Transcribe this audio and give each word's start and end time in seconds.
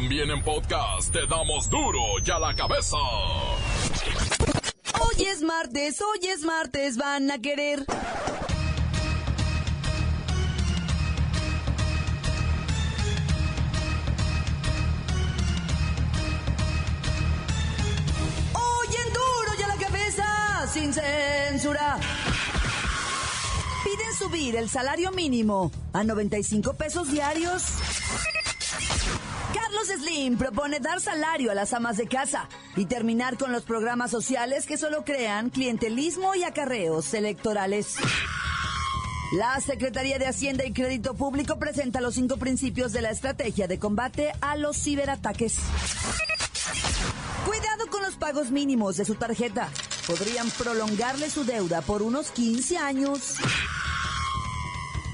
También 0.00 0.30
en 0.30 0.40
podcast 0.44 1.12
te 1.12 1.26
damos 1.26 1.68
duro 1.68 1.98
y 2.24 2.30
a 2.30 2.38
la 2.38 2.54
cabeza. 2.54 2.96
Hoy 5.00 5.24
es 5.26 5.42
martes, 5.42 6.00
hoy 6.00 6.28
es 6.28 6.42
martes, 6.44 6.96
van 6.96 7.28
a 7.32 7.40
querer. 7.40 7.84
Hoy 18.52 18.88
en 19.04 19.12
duro 19.12 19.50
y 19.58 19.62
a 19.64 19.66
la 19.66 19.76
cabeza, 19.84 20.68
sin 20.72 20.92
censura. 20.92 21.98
Piden 23.82 24.14
subir 24.16 24.54
el 24.54 24.70
salario 24.70 25.10
mínimo 25.10 25.72
a 25.92 26.04
95 26.04 26.74
pesos 26.74 27.10
diarios. 27.10 27.64
Slim 29.96 30.36
propone 30.36 30.80
dar 30.80 31.00
salario 31.00 31.50
a 31.50 31.54
las 31.54 31.72
amas 31.72 31.96
de 31.96 32.06
casa 32.06 32.48
y 32.76 32.84
terminar 32.84 33.38
con 33.38 33.52
los 33.52 33.62
programas 33.64 34.10
sociales 34.10 34.66
que 34.66 34.76
solo 34.76 35.04
crean 35.04 35.50
clientelismo 35.50 36.34
y 36.34 36.44
acarreos 36.44 37.14
electorales. 37.14 37.96
La 39.32 39.60
Secretaría 39.60 40.18
de 40.18 40.26
Hacienda 40.26 40.64
y 40.64 40.72
Crédito 40.72 41.14
Público 41.14 41.58
presenta 41.58 42.00
los 42.00 42.14
cinco 42.14 42.36
principios 42.36 42.92
de 42.92 43.02
la 43.02 43.10
estrategia 43.10 43.66
de 43.66 43.78
combate 43.78 44.32
a 44.40 44.56
los 44.56 44.76
ciberataques. 44.76 45.58
Cuidado 47.46 47.86
con 47.90 48.02
los 48.02 48.16
pagos 48.16 48.50
mínimos 48.50 48.96
de 48.96 49.04
su 49.04 49.14
tarjeta. 49.14 49.68
Podrían 50.06 50.50
prolongarle 50.50 51.30
su 51.30 51.44
deuda 51.44 51.82
por 51.82 52.02
unos 52.02 52.30
15 52.30 52.78
años. 52.78 53.36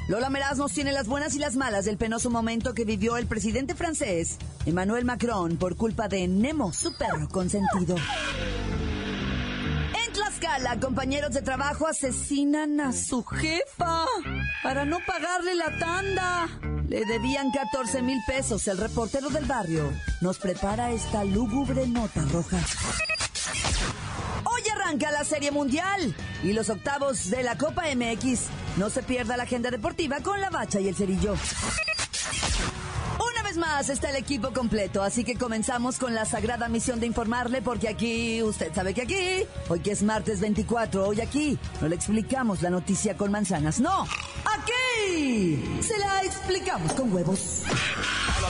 Lola 0.07 0.29
Meraz 0.29 0.59
nos 0.59 0.73
tiene 0.73 0.93
las 0.93 1.07
buenas 1.07 1.35
y 1.35 1.39
las 1.39 1.57
malas 1.57 1.87
del 1.87 1.97
penoso 1.97 2.29
momento 2.29 2.75
que 2.75 2.85
vivió 2.85 3.17
el 3.17 3.27
presidente 3.27 3.75
francés, 3.75 4.37
Emmanuel 4.67 5.07
Macron, 5.07 5.57
por 5.57 5.77
culpa 5.77 6.09
de 6.09 6.29
Nemo, 6.29 6.75
su 6.75 6.95
perro 6.95 7.27
consentido. 7.31 7.97
En 10.07 10.13
Tlaxcala, 10.13 10.79
compañeros 10.79 11.33
de 11.33 11.41
trabajo 11.41 11.87
asesinan 11.87 12.81
a 12.81 12.93
su 12.93 13.25
jefa 13.25 14.05
para 14.63 14.85
no 14.85 14.99
pagarle 15.07 15.55
la 15.55 15.79
tanda. 15.79 16.49
Le 16.87 17.07
debían 17.07 17.51
14 17.51 18.03
mil 18.03 18.21
pesos. 18.27 18.69
El 18.69 18.77
reportero 18.77 19.31
del 19.31 19.47
barrio 19.47 19.91
nos 20.21 20.39
prepara 20.39 20.93
esta 20.93 21.25
lúgubre 21.25 21.87
nota 21.89 22.23
roja. 22.31 22.59
Hoy 24.45 24.63
arranca 24.71 25.11
la 25.11 25.25
Serie 25.25 25.51
Mundial 25.51 26.15
y 26.43 26.53
los 26.53 26.69
octavos 26.69 27.31
de 27.31 27.43
la 27.43 27.57
Copa 27.57 27.85
MX. 27.97 28.51
No 28.77 28.91
se 28.91 29.03
pierda 29.03 29.37
la 29.37 29.45
agenda 29.45 29.71
deportiva 29.71 30.21
con 30.21 30.41
la 30.41 30.51
bacha 30.51 30.81
y 30.81 30.89
el 30.89 30.97
cerillo. 30.97 31.37
Una 33.33 33.43
vez 33.45 33.57
más 33.57 33.89
está 33.89 34.11
el 34.11 34.17
equipo 34.17 34.53
completo, 34.53 35.03
así 35.03 35.23
que 35.23 35.37
comenzamos 35.37 35.99
con 35.99 36.13
la 36.15 36.25
sagrada 36.25 36.69
misión 36.69 36.99
de 36.99 37.07
informarle, 37.07 37.63
porque 37.63 37.89
aquí, 37.89 38.43
usted 38.43 38.75
sabe 38.75 38.93
que 38.93 39.03
aquí, 39.03 39.47
hoy 39.69 39.79
que 39.79 39.93
es 39.93 40.03
martes 40.03 40.41
24, 40.41 41.07
hoy 41.07 41.21
aquí, 41.21 41.57
no 41.81 41.89
le 41.89 41.95
explicamos 41.95 42.63
la 42.63 42.71
noticia 42.71 43.17
con 43.17 43.31
manzanas, 43.31 43.79
no, 43.79 44.03
aquí 44.45 45.81
se 45.81 45.97
la 45.99 46.23
explicamos 46.23 46.93
con 46.95 47.13
huevos. 47.13 47.63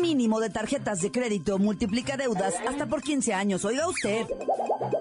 Mínimo 0.00 0.40
de 0.40 0.50
tarjetas 0.50 1.00
de 1.00 1.10
crédito 1.10 1.58
multiplica 1.58 2.16
deudas 2.16 2.54
hasta 2.66 2.86
por 2.86 3.02
15 3.02 3.34
años. 3.34 3.64
Oiga 3.64 3.88
usted, 3.88 4.26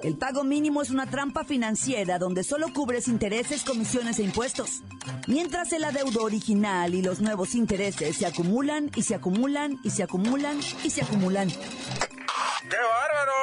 el 0.04 0.18
pago 0.18 0.44
mínimo 0.44 0.82
es 0.82 0.90
una 0.90 1.10
trampa 1.10 1.44
financiera 1.44 2.20
donde 2.20 2.44
solo 2.44 2.74
cubres 2.74 3.08
intereses, 3.08 3.64
comisiones 3.64 4.20
e 4.20 4.24
impuestos. 4.24 4.82
Mientras 5.28 5.74
el 5.74 5.84
adeudo 5.84 6.24
original 6.24 6.94
y 6.94 7.02
los 7.02 7.22
nuevos 7.22 7.56
intereses 7.56 8.18
se 8.18 8.26
acumulan 8.26 8.92
y 8.96 9.04
se 9.04 9.16
acumulan 9.16 9.80
y 9.84 9.90
se 9.90 10.04
acumulan 10.04 10.60
y 10.84 10.90
se 10.90 11.02
acumulan. 11.02 11.50
¡Qué 11.50 12.78
bárbaro! 12.78 13.34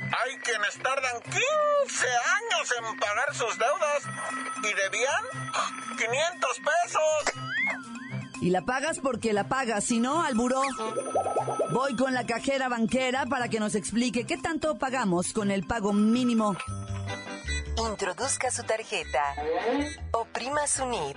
Hay 0.00 0.36
quienes 0.44 0.74
tardan 0.82 1.22
15 1.22 1.36
años 1.36 2.74
en 2.78 2.98
pagar 2.98 3.34
sus 3.34 3.58
deudas 3.58 4.02
y 4.58 4.74
debían 4.74 5.24
500 5.96 6.60
pesos. 6.60 7.46
Y 8.40 8.50
la 8.50 8.62
pagas 8.62 8.98
porque 9.00 9.32
la 9.32 9.48
pagas, 9.48 9.84
si 9.84 10.00
no, 10.00 10.22
al 10.22 10.34
buró. 10.34 10.62
Voy 11.72 11.96
con 11.96 12.14
la 12.14 12.26
cajera 12.26 12.68
banquera 12.68 13.26
para 13.26 13.48
que 13.48 13.60
nos 13.60 13.74
explique 13.74 14.26
qué 14.26 14.36
tanto 14.36 14.78
pagamos 14.78 15.32
con 15.32 15.50
el 15.50 15.66
pago 15.66 15.92
mínimo. 15.92 16.56
Introduzca 17.78 18.50
su 18.50 18.62
tarjeta. 18.62 19.22
Oprima 20.12 20.66
su 20.66 20.86
NIP. 20.86 21.16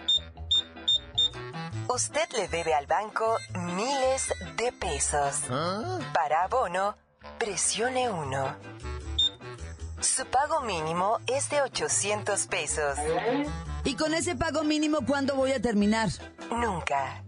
Usted 1.88 2.30
le 2.38 2.48
debe 2.48 2.74
al 2.74 2.86
banco 2.86 3.36
miles 3.76 4.34
de 4.58 4.72
pesos. 4.74 5.42
Para 6.14 6.44
abono, 6.44 6.96
presione 7.38 8.10
1. 8.10 8.56
Su 10.02 10.26
pago 10.26 10.62
mínimo 10.62 11.20
es 11.28 11.50
de 11.50 11.62
800 11.62 12.48
pesos. 12.48 12.98
Y 13.84 13.96
con 13.96 14.14
ese 14.14 14.36
pago 14.36 14.64
mínimo, 14.64 15.00
¿cuándo 15.06 15.36
voy 15.36 15.52
a 15.52 15.62
terminar? 15.62 16.10
Nunca. 16.50 17.24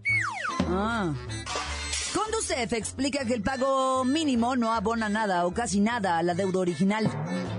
Ah. 0.68 1.12
Conducef 2.14 2.72
explica 2.74 3.24
que 3.24 3.32
el 3.32 3.42
pago 3.42 4.04
mínimo 4.04 4.54
no 4.54 4.72
abona 4.72 5.08
nada 5.08 5.46
o 5.46 5.54
casi 5.54 5.80
nada 5.80 6.18
a 6.18 6.22
la 6.22 6.34
deuda 6.34 6.60
original. 6.60 7.10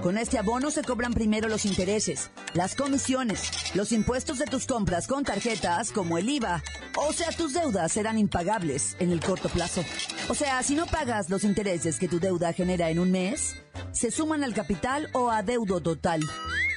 Con 0.04 0.18
este 0.18 0.38
abono 0.38 0.70
se 0.70 0.84
cobran 0.84 1.14
primero 1.14 1.48
los 1.48 1.66
intereses, 1.66 2.30
las 2.54 2.76
comisiones, 2.76 3.50
los 3.74 3.92
impuestos 3.92 4.38
de 4.38 4.46
tus 4.46 4.68
compras 4.68 5.08
con 5.08 5.24
tarjetas 5.24 5.92
como 5.92 6.18
el 6.18 6.30
IVA. 6.30 6.62
O 6.98 7.14
sea, 7.14 7.32
tus 7.32 7.54
deudas 7.54 7.92
serán 7.92 8.20
impagables 8.20 8.96
en 9.00 9.12
el 9.12 9.22
corto 9.22 9.50
plazo. 9.50 9.84
O 10.30 10.36
sea, 10.36 10.62
si 10.62 10.76
no 10.76 10.86
pagas 10.86 11.30
los 11.30 11.44
intereses 11.44 11.98
que 11.98 12.08
tu 12.08 12.20
deuda 12.20 12.54
genera 12.54 12.90
en 12.90 13.00
un 13.00 13.12
mes, 13.12 13.56
se 13.92 14.12
suman 14.12 14.44
al 14.44 14.54
capital 14.54 15.10
o 15.14 15.32
a 15.32 15.42
deudo 15.42 15.82
total. 15.82 16.22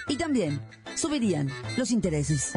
Y 0.09 0.17
también 0.17 0.63
subirían 0.95 1.51
los 1.77 1.91
intereses. 1.91 2.53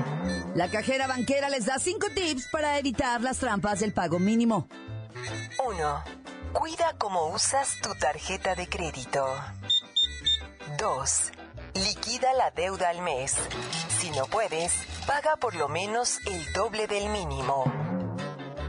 La 0.55 0.69
cajera 0.69 1.07
banquera 1.07 1.49
les 1.49 1.65
da 1.65 1.77
cinco 1.77 2.07
tips 2.13 2.47
para 2.51 2.79
evitar 2.79 3.21
las 3.21 3.39
trampas 3.39 3.81
del 3.81 3.91
pago 3.91 4.19
mínimo. 4.19 4.69
1. 5.65 6.03
Cuida 6.53 6.95
cómo 6.97 7.27
usas 7.27 7.77
tu 7.81 7.93
tarjeta 7.95 8.55
de 8.55 8.67
crédito. 8.67 9.25
2. 10.77 11.31
Liquida 11.75 12.33
la 12.33 12.51
deuda 12.51 12.89
al 12.89 13.01
mes. 13.01 13.35
Si 13.99 14.09
no 14.11 14.25
puedes, 14.25 14.73
paga 15.05 15.35
por 15.35 15.55
lo 15.55 15.67
menos 15.67 16.19
el 16.25 16.53
doble 16.53 16.87
del 16.87 17.09
mínimo. 17.09 17.65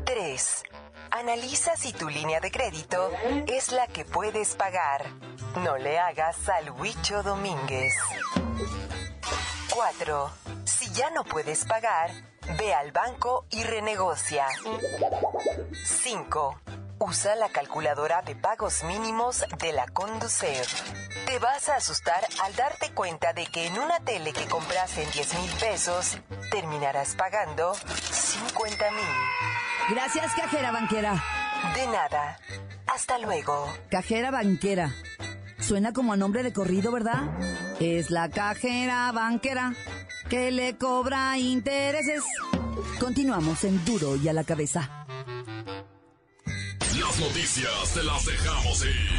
3. 0.05 0.63
Analiza 1.11 1.77
si 1.77 1.93
tu 1.93 2.09
línea 2.09 2.41
de 2.41 2.51
crédito 2.51 3.11
es 3.47 3.73
la 3.73 3.87
que 3.87 4.05
puedes 4.05 4.55
pagar. 4.55 5.07
No 5.57 5.77
le 5.77 5.99
hagas 5.99 6.49
al 6.49 6.71
Huicho 6.71 7.23
Domínguez. 7.23 7.95
4. 9.75 10.31
Si 10.65 10.91
ya 10.93 11.11
no 11.11 11.25
puedes 11.25 11.65
pagar, 11.65 12.11
ve 12.59 12.75
al 12.75 12.93
banco 12.93 13.47
y 13.51 13.63
renegocia. 13.65 14.47
5. 15.85 16.61
Usa 16.99 17.35
la 17.37 17.49
calculadora 17.49 18.23
de 18.23 18.37
pagos 18.37 18.85
mínimos 18.85 19.45
de 19.59 19.73
la 19.73 19.87
Conducef. 19.87 20.83
Te 21.27 21.39
vas 21.39 21.69
a 21.69 21.77
asustar 21.77 22.27
al 22.43 22.55
darte 22.57 22.93
cuenta 22.93 23.33
de 23.33 23.47
que 23.47 23.67
en 23.67 23.79
una 23.79 24.01
tele 24.01 24.33
que 24.33 24.47
compraste 24.47 25.03
en 25.03 25.11
10 25.11 25.35
mil 25.41 25.51
pesos, 25.53 26.19
terminarás 26.51 27.15
pagando 27.17 27.75
50 27.75 28.91
mil. 28.91 29.05
Gracias, 29.91 30.35
cajera 30.35 30.73
banquera. 30.73 31.23
De 31.75 31.87
nada. 31.87 32.39
Hasta 32.87 33.19
luego. 33.19 33.73
Cajera 33.91 34.31
banquera. 34.31 34.93
Suena 35.61 35.93
como 35.93 36.13
a 36.13 36.17
nombre 36.17 36.43
de 36.43 36.53
corrido, 36.53 36.91
¿verdad? 36.91 37.31
Es 37.81 38.11
la 38.11 38.29
cajera 38.29 39.13
banquera 39.13 39.75
que 40.29 40.51
le 40.51 40.77
cobra 40.77 41.39
intereses. 41.39 42.23
Continuamos 42.99 43.65
en 43.65 43.85
duro 43.85 44.17
y 44.17 44.29
a 44.29 44.33
la 44.33 44.45
cabeza. 44.45 45.07
Las 46.99 47.21
noticias 47.21 47.95
te 47.95 48.03
las 48.03 48.25
dejamos 48.27 48.85
ir. 48.85 49.11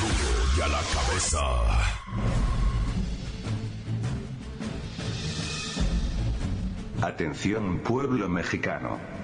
Duro 0.00 0.46
y 0.56 0.60
a 0.62 0.68
la 0.68 0.80
cabeza. 0.94 1.40
Atención 7.02 7.80
pueblo 7.80 8.28
mexicano. 8.28 9.15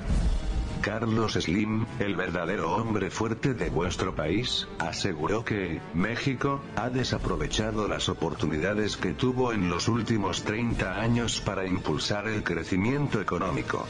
Carlos 0.82 1.34
Slim, 1.34 1.86
el 2.00 2.16
verdadero 2.16 2.74
hombre 2.74 3.08
fuerte 3.08 3.54
de 3.54 3.70
vuestro 3.70 4.16
país, 4.16 4.66
aseguró 4.80 5.44
que 5.44 5.80
México 5.94 6.60
ha 6.74 6.90
desaprovechado 6.90 7.86
las 7.86 8.08
oportunidades 8.08 8.96
que 8.96 9.12
tuvo 9.12 9.52
en 9.52 9.70
los 9.70 9.86
últimos 9.86 10.42
30 10.42 11.00
años 11.00 11.40
para 11.40 11.68
impulsar 11.68 12.26
el 12.26 12.42
crecimiento 12.42 13.20
económico. 13.20 13.86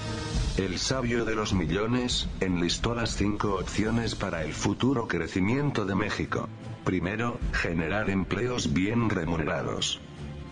El 0.59 0.79
sabio 0.79 1.25
de 1.25 1.35
los 1.35 1.55
millones 1.55 2.29
enlistó 2.41 2.95
las 2.95 3.17
cinco 3.17 3.55
opciones 3.55 4.15
para 4.15 4.45
el 4.45 4.53
futuro 4.53 5.09
crecimiento 5.09 5.87
de 5.87 5.95
México. 5.95 6.51
Primero, 6.85 7.39
generar 7.55 8.11
empleos 8.11 8.75
bien 8.75 9.09
remunerados. 9.09 9.99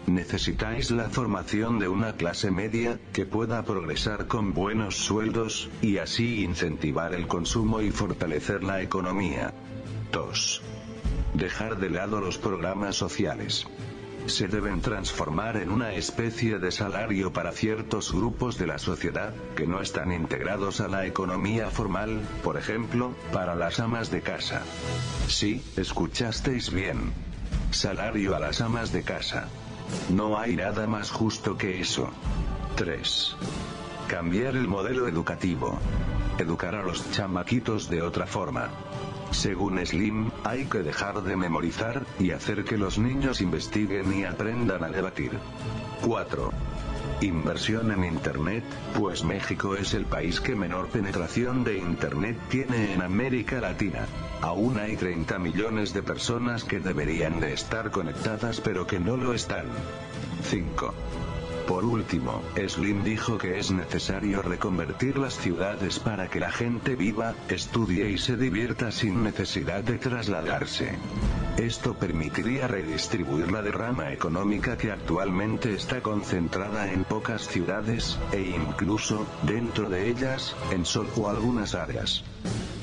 Necesitáis 0.07 0.91
la 0.91 1.09
formación 1.09 1.79
de 1.79 1.89
una 1.89 2.15
clase 2.17 2.51
media, 2.51 2.99
que 3.13 3.27
pueda 3.27 3.63
progresar 3.65 4.27
con 4.27 4.55
buenos 4.55 4.97
sueldos, 4.97 5.69
y 5.83 5.99
así 5.99 6.43
incentivar 6.43 7.15
el 7.15 7.27
consumo 7.27 7.81
y 7.81 7.91
fortalecer 7.91 8.65
la 8.65 8.83
economía. 8.83 9.53
2. 10.13 10.63
Dejar 11.35 11.79
de 11.79 11.91
lado 11.91 12.21
los 12.21 12.39
programas 12.39 12.97
sociales. 12.97 13.67
Se 14.27 14.49
deben 14.49 14.81
transformar 14.81 15.57
en 15.57 15.71
una 15.71 15.95
especie 15.95 16.59
de 16.59 16.73
salario 16.73 17.33
para 17.33 17.53
ciertos 17.53 18.13
grupos 18.13 18.59
de 18.59 18.67
la 18.67 18.79
sociedad, 18.79 19.33
que 19.57 19.67
no 19.67 19.81
están 19.81 20.13
integrados 20.13 20.81
a 20.81 20.89
la 20.89 21.07
economía 21.07 21.71
formal, 21.71 22.21
por 22.43 22.57
ejemplo, 22.57 23.15
para 23.33 23.55
las 23.55 23.81
amas 23.81 24.11
de 24.11 24.21
casa. 24.21 24.63
Sí, 25.29 25.63
escuchasteis 25.77 26.71
bien. 26.73 27.13
Salario 27.71 28.35
a 28.35 28.41
las 28.41 28.61
amas 28.61 28.93
de 28.93 29.03
casa. 29.03 29.49
No 30.11 30.39
hay 30.39 30.57
nada 30.57 30.87
más 30.87 31.11
justo 31.11 31.57
que 31.57 31.81
eso. 31.81 32.11
3. 32.77 33.37
Cambiar 34.09 34.57
el 34.57 34.67
modelo 34.67 35.07
educativo. 35.07 35.79
Educar 36.39 36.75
a 36.75 36.83
los 36.83 37.11
chamaquitos 37.13 37.89
de 37.89 38.03
otra 38.03 38.27
forma. 38.27 38.71
Según 39.31 39.85
Slim, 39.87 40.31
hay 40.43 40.65
que 40.65 40.79
dejar 40.79 41.23
de 41.23 41.37
memorizar, 41.37 42.05
y 42.19 42.33
hacer 42.33 42.65
que 42.65 42.77
los 42.77 42.99
niños 42.99 43.41
investiguen 43.41 44.13
y 44.13 44.25
aprendan 44.25 44.83
a 44.83 44.89
debatir. 44.89 45.39
4. 46.03 46.51
Inversión 47.21 47.93
en 47.93 48.05
Internet, 48.05 48.65
pues 48.99 49.23
México 49.23 49.77
es 49.77 49.95
el 49.95 50.07
país 50.07 50.41
que 50.41 50.57
menor 50.57 50.89
penetración 50.89 51.65
de 51.65 51.79
Internet 51.79 52.39
tiene 52.49 52.95
en 52.95 53.03
América 53.03 53.61
Latina. 53.61 54.07
Aún 54.43 54.79
hay 54.79 54.97
30 54.97 55.39
millones 55.39 55.93
de 55.93 56.03
personas 56.03 56.65
que 56.65 56.81
deberían 56.81 57.41
de 57.41 57.53
estar 57.53 57.91
conectadas 57.91 58.61
pero 58.61 58.87
que 58.87 58.99
no 58.99 59.17
lo 59.17 59.35
están. 59.35 59.67
5. 60.43 60.95
Por 61.67 61.85
último, 61.85 62.43
Slim 62.57 63.05
dijo 63.05 63.39
que 63.39 63.59
es 63.59 63.71
necesario 63.71 64.43
reconvertir 64.43 65.19
las 65.19 65.35
ciudades 65.39 66.01
para 66.01 66.29
que 66.29 66.41
la 66.41 66.51
gente 66.51 66.97
viva, 66.97 67.35
estudie 67.49 68.11
y 68.11 68.19
se 68.19 68.37
divierta 68.37 68.91
sin 68.91 69.23
necesidad 69.23 69.85
de 69.85 69.99
trasladarse. 69.99 70.99
Esto 71.61 71.93
permitiría 71.93 72.67
redistribuir 72.69 73.53
la 73.53 73.61
derrama 73.61 74.15
económica 74.15 74.79
que 74.79 74.91
actualmente 74.91 75.75
está 75.75 76.01
concentrada 76.01 76.91
en 76.91 77.05
pocas 77.05 77.49
ciudades, 77.49 78.19
e 78.33 78.41
incluso, 78.41 79.27
dentro 79.43 79.91
de 79.91 80.09
ellas, 80.09 80.57
en 80.71 80.87
solo 80.87 81.29
algunas 81.29 81.75
áreas. 81.75 82.25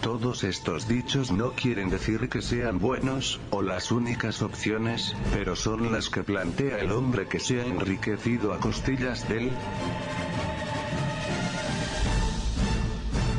Todos 0.02 0.44
estos 0.44 0.88
dichos 0.88 1.32
no 1.32 1.54
quieren 1.54 1.90
decir 1.90 2.30
que 2.30 2.44
sean 2.44 2.78
buenos, 2.78 3.40
o 3.50 3.64
las 3.64 3.92
únicas 3.92 4.44
opciones, 4.44 5.16
pero 5.34 5.56
son 5.56 5.92
las 5.92 6.12
que 6.12 6.22
plantea 6.22 6.78
el 6.78 6.92
hombre 6.92 7.28
que 7.28 7.40
se 7.40 7.60
ha 7.60 7.66
enriquecido 7.66 8.54
a 8.54 8.60
costillas 8.60 9.28
del 9.28 9.50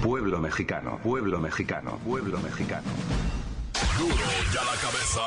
pueblo 0.02 0.40
mexicano, 0.40 0.98
pueblo 1.00 1.38
mexicano, 1.38 2.00
pueblo 2.04 2.40
mexicano. 2.40 2.88
Duro 3.98 4.14
la 4.14 4.76
cabeza. 4.80 5.20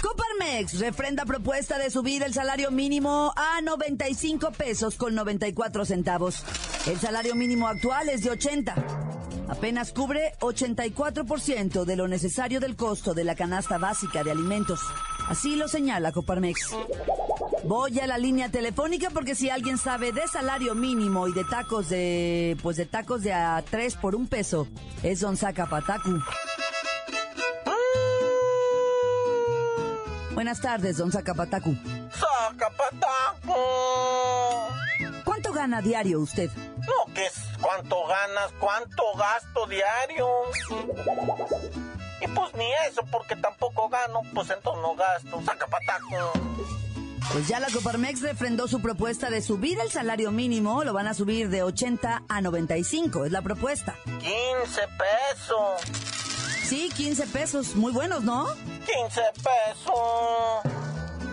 Coparmex 0.00 0.78
refrenda 0.78 1.26
propuesta 1.26 1.76
de 1.76 1.90
subir 1.90 2.22
el 2.22 2.32
salario 2.32 2.70
mínimo 2.70 3.34
a 3.36 3.60
95 3.60 4.52
pesos 4.52 4.94
con 4.96 5.14
94 5.14 5.84
centavos. 5.84 6.42
El 6.86 6.98
salario 6.98 7.34
mínimo 7.34 7.68
actual 7.68 8.08
es 8.08 8.22
de 8.22 8.30
80. 8.30 8.74
Apenas 9.48 9.92
cubre 9.92 10.32
84% 10.40 11.84
de 11.84 11.96
lo 11.96 12.08
necesario 12.08 12.58
del 12.58 12.74
costo 12.74 13.12
de 13.12 13.24
la 13.24 13.34
canasta 13.34 13.76
básica 13.76 14.24
de 14.24 14.30
alimentos. 14.30 14.80
Así 15.28 15.56
lo 15.56 15.68
señala 15.68 16.12
Coparmex. 16.12 16.74
Voy 17.64 17.98
a 18.00 18.06
la 18.06 18.16
línea 18.16 18.50
telefónica 18.50 19.10
porque 19.10 19.34
si 19.34 19.50
alguien 19.50 19.76
sabe 19.76 20.12
de 20.12 20.26
salario 20.26 20.74
mínimo 20.74 21.28
y 21.28 21.34
de 21.34 21.44
tacos 21.44 21.90
de, 21.90 22.56
pues 22.62 22.78
de 22.78 22.86
tacos 22.86 23.22
de 23.22 23.34
a 23.34 23.62
3 23.68 23.96
por 23.96 24.14
un 24.14 24.26
peso, 24.26 24.68
es 25.02 25.20
Don 25.20 25.36
Zacapatacu. 25.36 26.22
Buenas 30.38 30.60
tardes, 30.60 30.96
Don 30.98 31.10
Zacapatacu. 31.10 31.76
¡Zacapataco! 32.12 33.56
¿Cuánto 35.24 35.52
gana 35.52 35.82
diario 35.82 36.20
usted? 36.20 36.48
No, 36.76 37.12
¿qué 37.12 37.26
es? 37.26 37.32
¿Cuánto 37.60 37.96
ganas? 38.06 38.52
¿Cuánto 38.60 39.02
gasto 39.18 39.66
diario? 39.66 40.28
Y 42.20 42.28
pues 42.28 42.54
ni 42.54 42.70
eso, 42.88 43.02
porque 43.10 43.34
tampoco 43.34 43.88
gano, 43.88 44.22
pues 44.32 44.48
entonces 44.50 44.80
no 44.80 44.94
gasto. 44.94 45.42
¡Zacapataco! 45.44 46.32
Pues 47.32 47.48
ya 47.48 47.58
la 47.58 47.66
Coparmex 47.72 48.22
refrendó 48.22 48.68
su 48.68 48.80
propuesta 48.80 49.30
de 49.30 49.42
subir 49.42 49.80
el 49.80 49.90
salario 49.90 50.30
mínimo, 50.30 50.84
lo 50.84 50.92
van 50.92 51.08
a 51.08 51.14
subir 51.14 51.48
de 51.48 51.64
80 51.64 52.22
a 52.28 52.40
95, 52.40 53.24
es 53.24 53.32
la 53.32 53.42
propuesta. 53.42 53.96
15 54.04 54.22
pesos. 54.86 55.80
Sí, 56.62 56.92
15 56.94 57.26
pesos, 57.26 57.74
muy 57.74 57.90
buenos, 57.90 58.22
¿no? 58.22 58.46
15 58.88 59.20
pesos. 59.34 60.78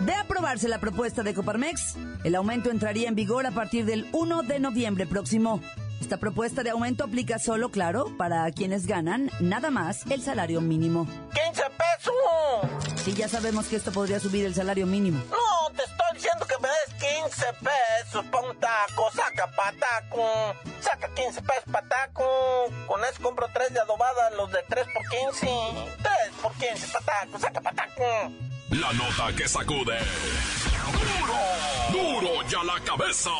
De 0.04 0.14
aprobarse 0.14 0.68
la 0.68 0.78
propuesta 0.78 1.22
de 1.22 1.32
Coparmex, 1.34 1.96
el 2.24 2.34
aumento 2.34 2.70
entraría 2.70 3.08
en 3.08 3.14
vigor 3.14 3.46
a 3.46 3.50
partir 3.50 3.86
del 3.86 4.08
1 4.12 4.42
de 4.42 4.60
noviembre 4.60 5.06
próximo. 5.06 5.60
Esta 6.00 6.18
propuesta 6.18 6.62
de 6.62 6.70
aumento 6.70 7.04
aplica 7.04 7.38
solo, 7.38 7.70
claro, 7.70 8.14
para 8.18 8.50
quienes 8.52 8.86
ganan 8.86 9.30
nada 9.40 9.70
más 9.70 10.04
el 10.10 10.22
salario 10.22 10.60
mínimo. 10.60 11.06
¡15 11.06 11.70
pesos! 11.70 13.00
Sí, 13.02 13.14
ya 13.14 13.28
sabemos 13.28 13.66
que 13.66 13.76
esto 13.76 13.90
podría 13.90 14.20
subir 14.20 14.44
el 14.44 14.54
salario 14.54 14.86
mínimo. 14.86 15.22
No, 15.30 15.74
te 15.74 15.82
estoy 15.82 16.06
diciendo 16.14 16.46
que 16.46 16.54
me 16.62 16.68
des 16.68 17.22
15 17.32 17.46
pesos 17.54 17.85
pa' 18.24 18.40
un 18.40 18.58
taco. 18.58 19.10
Saca 19.14 19.46
pataco. 19.52 20.54
Saca 20.80 21.08
15 21.14 21.42
pesos 21.42 21.64
pataco. 21.70 22.24
Con 22.86 23.04
eso 23.04 23.22
compro 23.22 23.46
3 23.52 23.72
de 23.72 23.78
adobada, 23.80 24.30
los 24.30 24.50
de 24.52 24.62
3 24.68 24.86
por 24.92 25.02
15. 25.08 25.46
3 26.02 26.12
por 26.42 26.52
15 26.52 26.88
pataco. 26.88 27.38
Saca 27.38 27.60
pataco. 27.60 28.02
La 28.70 28.92
nota 28.92 29.32
que 29.36 29.46
sacude. 29.48 29.96
¡Duro! 30.92 31.38
¡Duro 31.92 32.42
ya 32.48 32.62
la 32.64 32.80
cabeza! 32.84 33.30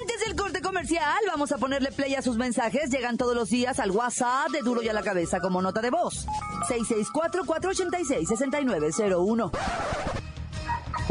Antes 0.00 0.20
del 0.26 0.34
corte 0.36 0.60
comercial, 0.62 1.18
vamos 1.26 1.52
a 1.52 1.58
ponerle 1.58 1.92
play 1.92 2.14
a 2.14 2.22
sus 2.22 2.36
mensajes. 2.36 2.90
Llegan 2.90 3.16
todos 3.16 3.34
los 3.34 3.48
días 3.50 3.80
al 3.80 3.90
WhatsApp 3.90 4.50
de 4.50 4.60
Duro 4.62 4.82
y 4.82 4.88
a 4.88 4.92
la 4.92 5.02
Cabeza 5.02 5.40
como 5.40 5.60
nota 5.62 5.80
de 5.80 5.90
voz. 5.90 6.26
664-486-6901. 6.68 9.50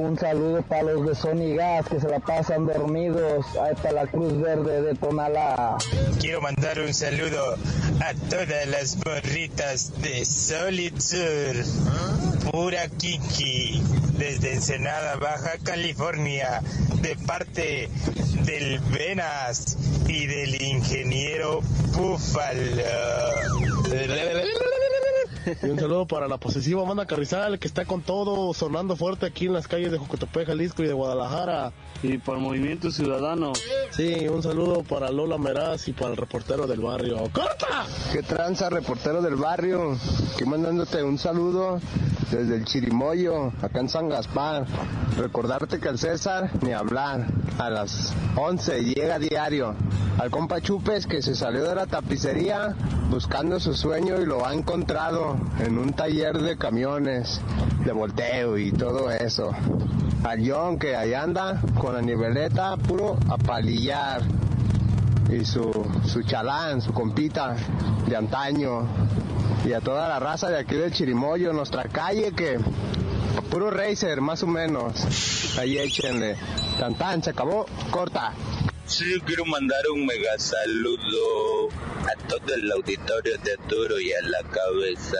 Un 0.01 0.17
saludo 0.17 0.63
para 0.63 0.81
los 0.81 1.05
de 1.05 1.13
Sony 1.13 1.55
Gas 1.55 1.85
que 1.87 1.99
se 1.99 2.09
la 2.09 2.19
pasan 2.19 2.65
dormidos. 2.65 3.45
Está 3.71 3.91
la 3.91 4.07
Cruz 4.07 4.35
Verde 4.41 4.81
de 4.81 4.95
Tonalá. 4.95 5.77
Quiero 6.19 6.41
mandar 6.41 6.79
un 6.79 6.91
saludo 6.91 7.55
a 7.99 8.13
todas 8.29 8.67
las 8.67 8.97
morritas 9.05 9.93
de 10.01 10.25
Solid 10.25 10.99
Sur. 10.99 12.51
Pura 12.51 12.87
Kiki, 12.87 13.83
desde 14.17 14.53
Ensenada, 14.55 15.17
Baja 15.17 15.59
California, 15.63 16.61
de 17.01 17.15
parte 17.27 17.89
del 18.43 18.79
Venas 18.79 19.77
y 20.07 20.25
del 20.25 20.61
ingeniero 20.63 21.61
Búfalo. 21.95 22.81
Y 25.63 25.69
un 25.69 25.79
saludo 25.79 26.05
para 26.05 26.27
la 26.27 26.37
posesiva 26.37 26.83
banda 26.83 27.05
Carrizal 27.05 27.59
que 27.59 27.67
está 27.67 27.85
con 27.85 28.01
todo 28.01 28.53
sonando 28.53 28.95
fuerte 28.95 29.25
aquí 29.25 29.45
en 29.45 29.53
las 29.53 29.67
calles 29.67 29.91
de 29.91 29.97
Jocotepec, 29.97 30.47
Jalisco 30.47 30.83
y 30.83 30.87
de 30.87 30.93
Guadalajara. 30.93 31.71
Y 32.03 32.17
para 32.17 32.37
el 32.37 32.43
Movimiento 32.43 32.91
Ciudadano. 32.91 33.53
Sí, 33.91 34.27
un 34.27 34.41
saludo 34.41 34.83
para 34.83 35.11
Lola 35.11 35.37
Meraz 35.37 35.87
y 35.87 35.93
para 35.93 36.11
el 36.11 36.17
reportero 36.17 36.67
del 36.67 36.79
barrio. 36.79 37.17
¡Corta! 37.31 37.85
Que 38.11 38.23
tranza, 38.23 38.69
reportero 38.69 39.21
del 39.21 39.35
barrio. 39.35 39.97
Que 40.37 40.45
mandándote 40.45 41.03
un 41.03 41.17
saludo 41.17 41.79
desde 42.31 42.55
el 42.55 42.65
Chirimoyo, 42.65 43.51
acá 43.61 43.79
en 43.79 43.89
San 43.89 44.09
Gaspar. 44.09 44.65
Recordarte 45.17 45.79
que 45.79 45.89
el 45.89 45.99
César, 45.99 46.49
ni 46.61 46.71
hablar, 46.71 47.27
a 47.59 47.69
las 47.69 48.13
11 48.35 48.83
llega 48.83 49.19
diario. 49.19 49.75
Al 50.17 50.31
compa 50.31 50.61
Chupes 50.61 51.05
que 51.05 51.21
se 51.21 51.35
salió 51.35 51.63
de 51.63 51.75
la 51.75 51.85
tapicería 51.85 52.75
buscando 53.09 53.59
su 53.59 53.73
sueño 53.73 54.21
y 54.21 54.25
lo 54.25 54.45
ha 54.45 54.53
encontrado 54.53 55.35
en 55.59 55.77
un 55.77 55.93
taller 55.93 56.37
de 56.37 56.57
camiones, 56.57 57.41
de 57.85 57.91
volteo 57.91 58.57
y 58.57 58.71
todo 58.71 59.11
eso. 59.11 59.51
Al 60.23 60.49
John 60.49 60.79
que 60.79 60.95
ahí 60.95 61.13
anda 61.13 61.61
con 61.79 61.93
la 61.93 62.01
niveleta 62.01 62.77
puro 62.77 63.17
a 63.29 63.37
palillar 63.37 64.21
y 65.29 65.43
su, 65.45 65.71
su 66.05 66.23
chalán, 66.23 66.81
su 66.81 66.93
compita 66.93 67.55
de 68.07 68.15
antaño 68.15 68.87
y 69.65 69.73
a 69.73 69.81
toda 69.81 70.07
la 70.07 70.19
raza 70.19 70.49
de 70.49 70.59
aquí 70.59 70.75
del 70.75 70.91
Chirimoyo, 70.91 71.53
nuestra 71.53 71.83
calle 71.83 72.33
que 72.33 72.59
puro 73.49 73.69
racer 73.69 74.21
más 74.21 74.43
o 74.43 74.47
menos. 74.47 75.57
Ahí 75.57 75.77
échenle. 75.77 76.37
Tan 76.79 76.95
tan, 76.95 77.21
se 77.21 77.31
acabó, 77.31 77.65
corta. 77.91 78.33
Sí, 78.85 79.19
quiero 79.25 79.45
mandar 79.45 79.81
un 79.93 80.05
mega 80.05 80.37
saludo 80.37 81.69
a 82.01 82.27
todo 82.27 82.55
el 82.55 82.71
auditorio 82.71 83.37
de 83.37 83.57
Duro 83.69 83.99
y 83.99 84.11
a 84.11 84.21
la 84.23 84.43
cabeza. 84.49 85.17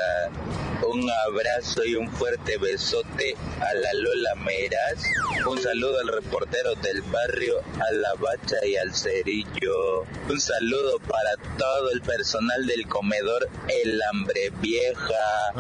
Un 0.84 1.08
abrazo 1.28 1.86
y 1.86 1.96
un 1.96 2.10
fuerte 2.10 2.58
besote 2.58 3.36
a 3.60 3.74
la 3.74 3.94
Lola 3.94 4.36
Meras. 4.36 5.04
Un 5.48 5.62
saludo 5.62 6.00
al 6.00 6.08
reportero 6.08 6.74
del 6.76 7.04
barrio, 7.04 7.60
a 7.60 7.94
la 7.94 8.14
Bacha 8.16 8.56
y 8.66 8.76
al 8.78 8.94
Cerillo. 8.94 10.02
Un 10.28 10.42
saludo 10.42 10.98
para 11.00 11.38
todo 11.58 11.92
el 11.92 12.02
personal 12.02 12.66
del 12.66 12.88
comedor 12.88 13.48
El 13.68 14.02
Hambre 14.10 14.52
Vieja. 14.60 15.54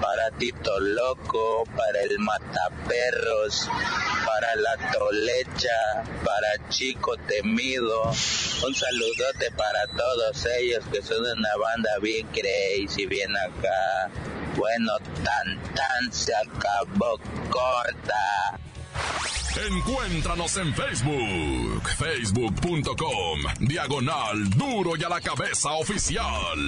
Para 0.00 0.30
Tito 0.38 0.80
Loco, 0.80 1.64
para 1.76 2.00
el 2.00 2.18
Mataperros, 2.18 3.68
para 4.24 4.56
la 4.56 4.90
Tolecha, 4.90 6.04
para 6.24 6.68
Chico 6.70 7.16
Temido. 7.28 8.04
Un 8.04 8.74
saludote 8.74 9.50
para 9.56 9.86
todos 9.88 10.46
ellos 10.58 10.82
que 10.90 11.02
son 11.02 11.20
una 11.20 11.56
banda 11.56 11.90
bien 12.00 12.26
crazy, 12.28 13.06
bien 13.06 13.30
acá. 13.36 14.10
Bueno, 14.56 14.92
tan 15.24 15.62
tan 15.74 16.12
se 16.12 16.32
acabó 16.34 17.18
corta. 17.50 18.58
Encuéntranos 19.68 20.56
en 20.56 20.74
Facebook, 20.74 21.88
facebook.com, 21.98 23.40
diagonal 23.60 24.50
duro 24.50 24.96
y 24.96 25.04
a 25.04 25.08
la 25.10 25.20
cabeza 25.20 25.72
oficial. 25.72 26.58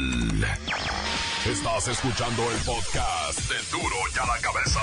Estás 1.46 1.88
escuchando 1.88 2.42
el 2.50 2.58
podcast 2.58 3.38
de 3.48 3.78
duro 3.78 3.96
y 4.14 4.18
a 4.18 4.26
la 4.26 4.38
cabeza. 4.40 4.80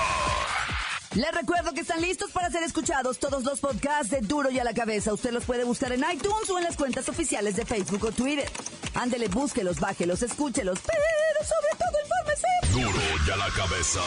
Les 1.15 1.30
recuerdo 1.34 1.74
que 1.74 1.82
están 1.82 2.01
listos 2.01 2.32
para 2.32 2.50
ser 2.50 2.63
escuchados 2.63 3.20
todos 3.20 3.44
los 3.44 3.60
podcasts 3.60 4.12
de 4.12 4.22
Duro 4.22 4.50
y 4.50 4.60
a 4.60 4.63
la 4.63 4.74
Cabeza. 4.74 5.13
Usted 5.13 5.32
los 5.32 5.44
puede 5.44 5.65
buscar 5.65 5.91
en 5.91 6.06
iTunes 6.10 6.50
o 6.50 6.58
en 6.58 6.63
las 6.63 6.77
cuentas 6.77 7.10
oficiales 7.10 7.58
de 7.58 7.65
Facebook 7.65 8.06
o 8.06 8.12
Twitter. 8.13 8.50
Ándele, 8.94 9.27
búsquelos, 9.27 9.82
bájelos, 9.82 10.24
escúchelos, 10.24 10.80
pero 10.80 11.50
sobre 11.50 11.77
todo 11.77 12.00
infórmese. 12.01 12.91
Duro 12.94 13.06
y 13.27 13.32
a 13.32 13.36
la 13.36 13.50
cabeza. 13.50 14.00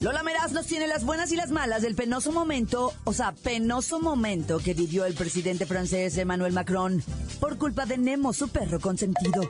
Lola 0.00 0.22
Meraz 0.22 0.52
nos 0.52 0.66
tiene 0.66 0.88
las 0.88 1.04
buenas 1.04 1.30
y 1.30 1.36
las 1.36 1.50
malas 1.50 1.82
del 1.82 1.94
penoso 1.94 2.32
momento, 2.32 2.94
o 3.04 3.12
sea, 3.12 3.32
penoso 3.32 4.00
momento 4.00 4.60
que 4.60 4.72
vivió 4.72 5.04
el 5.04 5.14
presidente 5.14 5.66
francés 5.66 6.16
Emmanuel 6.16 6.54
Macron 6.54 7.04
por 7.38 7.58
culpa 7.58 7.84
de 7.84 7.98
Nemo, 7.98 8.32
su 8.32 8.48
perro 8.48 8.80
consentido. 8.80 9.42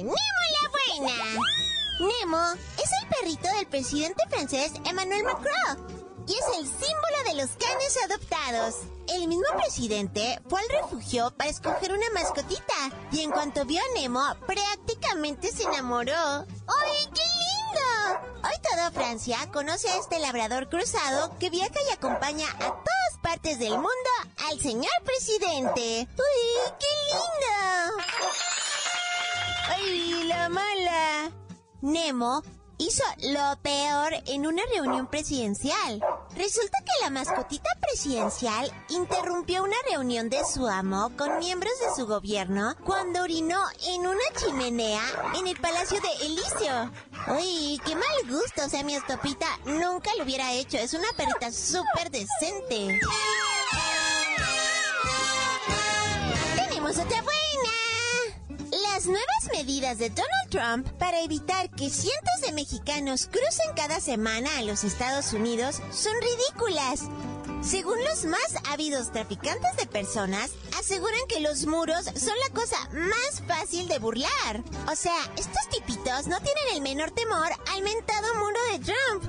Y 0.00 0.02
tenemos 0.02 0.16
la 0.62 0.68
buena. 0.70 1.14
Nemo 1.98 2.52
es 2.82 2.90
el 3.02 3.08
perrito 3.08 3.48
del 3.54 3.66
presidente 3.66 4.22
francés 4.30 4.72
Emmanuel 4.86 5.24
Macron. 5.24 6.24
Y 6.26 6.32
es 6.32 6.58
el 6.58 6.66
símbolo 6.66 7.22
de 7.26 7.34
los 7.34 7.50
canes 7.50 7.98
adoptados. 8.04 8.76
El 9.08 9.28
mismo 9.28 9.44
presidente 9.58 10.40
fue 10.48 10.60
al 10.60 10.68
refugio 10.82 11.34
para 11.36 11.50
escoger 11.50 11.92
una 11.92 12.08
mascotita. 12.14 12.74
Y 13.12 13.20
en 13.20 13.30
cuanto 13.30 13.66
vio 13.66 13.78
a 13.78 14.00
Nemo, 14.00 14.22
prácticamente 14.46 15.52
se 15.52 15.64
enamoró. 15.64 16.14
¡Ay, 16.14 17.10
qué 17.14 17.20
lindo! 17.20 18.38
Hoy 18.42 18.70
toda 18.70 18.90
Francia 18.92 19.50
conoce 19.52 19.90
a 19.90 19.98
este 19.98 20.18
labrador 20.18 20.70
cruzado 20.70 21.36
que 21.38 21.50
viaja 21.50 21.78
y 21.90 21.92
acompaña 21.92 22.48
a 22.48 22.68
todas 22.68 23.18
partes 23.22 23.58
del 23.58 23.74
mundo 23.74 24.10
al 24.48 24.58
señor 24.60 24.92
presidente. 25.04 26.08
¡Uy, 26.16 26.72
qué 26.78 27.16
lindo! 27.16 28.59
¡Ay, 29.70 30.24
la 30.24 30.48
mala! 30.48 31.30
Nemo 31.80 32.42
hizo 32.78 33.04
lo 33.22 33.56
peor 33.62 34.12
en 34.26 34.46
una 34.46 34.62
reunión 34.74 35.06
presidencial. 35.06 36.00
Resulta 36.34 36.78
que 36.80 37.04
la 37.04 37.10
mascotita 37.10 37.68
presidencial 37.80 38.72
interrumpió 38.88 39.62
una 39.62 39.76
reunión 39.90 40.28
de 40.28 40.40
su 40.44 40.66
amo 40.66 41.12
con 41.16 41.38
miembros 41.38 41.72
de 41.78 41.94
su 41.94 42.06
gobierno 42.06 42.74
cuando 42.84 43.22
orinó 43.22 43.60
en 43.86 44.06
una 44.06 44.24
chimenea 44.36 45.02
en 45.38 45.46
el 45.46 45.60
Palacio 45.60 46.00
de 46.00 46.26
Elicio. 46.26 46.90
Uy, 47.38 47.80
qué 47.84 47.94
mal 47.94 48.28
gusto, 48.28 48.64
o 48.64 48.68
sea, 48.68 48.82
mi 48.82 48.94
estopita 48.94 49.46
nunca 49.66 50.10
lo 50.16 50.24
hubiera 50.24 50.52
hecho. 50.52 50.78
Es 50.78 50.94
una 50.94 51.08
perrita 51.16 51.52
súper 51.52 52.10
decente. 52.10 52.98
Tenemos 56.56 56.98
otra 56.98 57.22
buena. 57.22 57.39
Las 59.00 59.06
nuevas 59.06 59.48
medidas 59.50 59.96
de 59.96 60.10
Donald 60.10 60.50
Trump 60.50 60.86
para 60.98 61.22
evitar 61.22 61.70
que 61.70 61.88
cientos 61.88 62.42
de 62.44 62.52
mexicanos 62.52 63.28
crucen 63.28 63.74
cada 63.74 63.98
semana 63.98 64.58
a 64.58 64.62
los 64.62 64.84
Estados 64.84 65.32
Unidos 65.32 65.80
son 65.90 66.12
ridículas. 66.20 67.04
Según 67.62 67.98
los 68.04 68.26
más 68.26 68.56
ávidos 68.68 69.10
traficantes 69.10 69.74
de 69.78 69.86
personas, 69.86 70.50
aseguran 70.78 71.26
que 71.30 71.40
los 71.40 71.64
muros 71.64 72.04
son 72.04 72.34
la 72.46 72.54
cosa 72.54 72.76
más 72.92 73.40
fácil 73.48 73.88
de 73.88 73.98
burlar. 74.00 74.62
O 74.86 74.94
sea, 74.94 75.16
estos 75.34 75.66
tipitos 75.70 76.26
no 76.26 76.38
tienen 76.42 76.74
el 76.74 76.82
menor 76.82 77.10
temor 77.10 77.48
al 77.72 77.82
mentado 77.82 78.34
muro 78.34 78.60
de 78.72 78.78
Trump. 78.80 79.24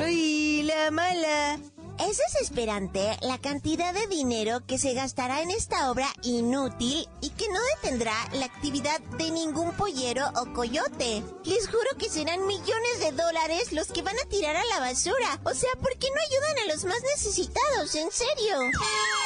¡Uy, 0.02 0.62
la 0.62 0.90
mala! 0.90 1.60
Es 2.08 2.16
desesperante 2.16 3.18
la 3.20 3.36
cantidad 3.38 3.92
de 3.92 4.06
dinero 4.06 4.64
que 4.66 4.78
se 4.78 4.94
gastará 4.94 5.42
en 5.42 5.50
esta 5.50 5.90
obra 5.90 6.08
inútil 6.22 7.06
y 7.20 7.28
que 7.30 7.46
no 7.48 7.58
detendrá 7.76 8.14
la 8.32 8.46
actividad 8.46 9.00
de 9.18 9.30
ningún 9.30 9.72
pollero 9.72 10.26
o 10.36 10.50
coyote. 10.54 11.22
Les 11.44 11.66
juro 11.66 11.98
que 11.98 12.08
serán 12.08 12.46
millones 12.46 13.00
de 13.00 13.12
dólares 13.12 13.72
los 13.72 13.88
que 13.88 14.00
van 14.00 14.18
a 14.18 14.28
tirar 14.30 14.56
a 14.56 14.64
la 14.64 14.80
basura. 14.80 15.40
O 15.44 15.52
sea, 15.52 15.70
¿por 15.82 15.94
qué 15.98 16.08
no 16.08 16.16
ayudan 16.26 16.58
a 16.64 16.72
los 16.72 16.84
más 16.84 17.02
necesitados? 17.02 17.94
En 17.94 18.10
serio. 18.10 18.70
Ya. 18.80 19.20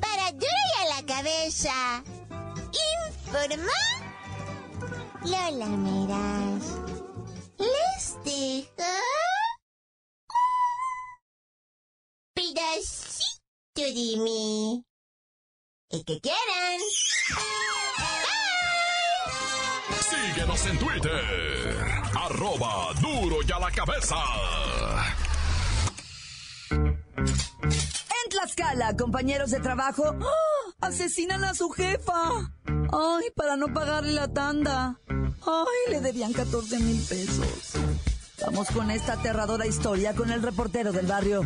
Para 0.00 0.26
a 0.28 0.96
la 0.96 1.06
cabeza. 1.06 2.02
Informa. 3.26 4.03
Lola 5.24 5.68
Meras. 5.68 6.78
Les 7.58 8.24
dejo 8.24 8.90
un 10.28 10.44
pedacito 12.34 13.82
de 13.82 14.16
mí. 14.22 14.84
El 15.88 16.04
que 16.04 16.20
quieran. 16.20 16.80
Síguenos 20.10 20.66
en 20.66 20.78
Twitter. 20.78 22.02
Arroba 22.14 22.92
duro 23.00 23.36
y 23.46 23.52
a 23.52 23.58
la 23.58 23.70
cabeza. 23.70 24.16
Tlaxcala, 28.44 28.94
compañeros 28.94 29.52
de 29.52 29.60
trabajo 29.60 30.04
¡ah! 30.20 30.86
asesinan 30.86 31.44
a 31.44 31.54
su 31.54 31.70
jefa. 31.70 32.52
Ay, 32.66 33.30
para 33.34 33.56
no 33.56 33.72
pagarle 33.72 34.12
la 34.12 34.28
tanda. 34.28 35.00
Ay, 35.08 35.92
le 35.92 36.02
debían 36.02 36.34
14 36.34 36.78
mil 36.80 37.00
pesos. 37.08 37.72
Vamos 38.44 38.68
con 38.70 38.90
esta 38.90 39.14
aterradora 39.14 39.66
historia 39.66 40.12
con 40.12 40.30
el 40.30 40.42
reportero 40.42 40.92
del 40.92 41.06
barrio. 41.06 41.40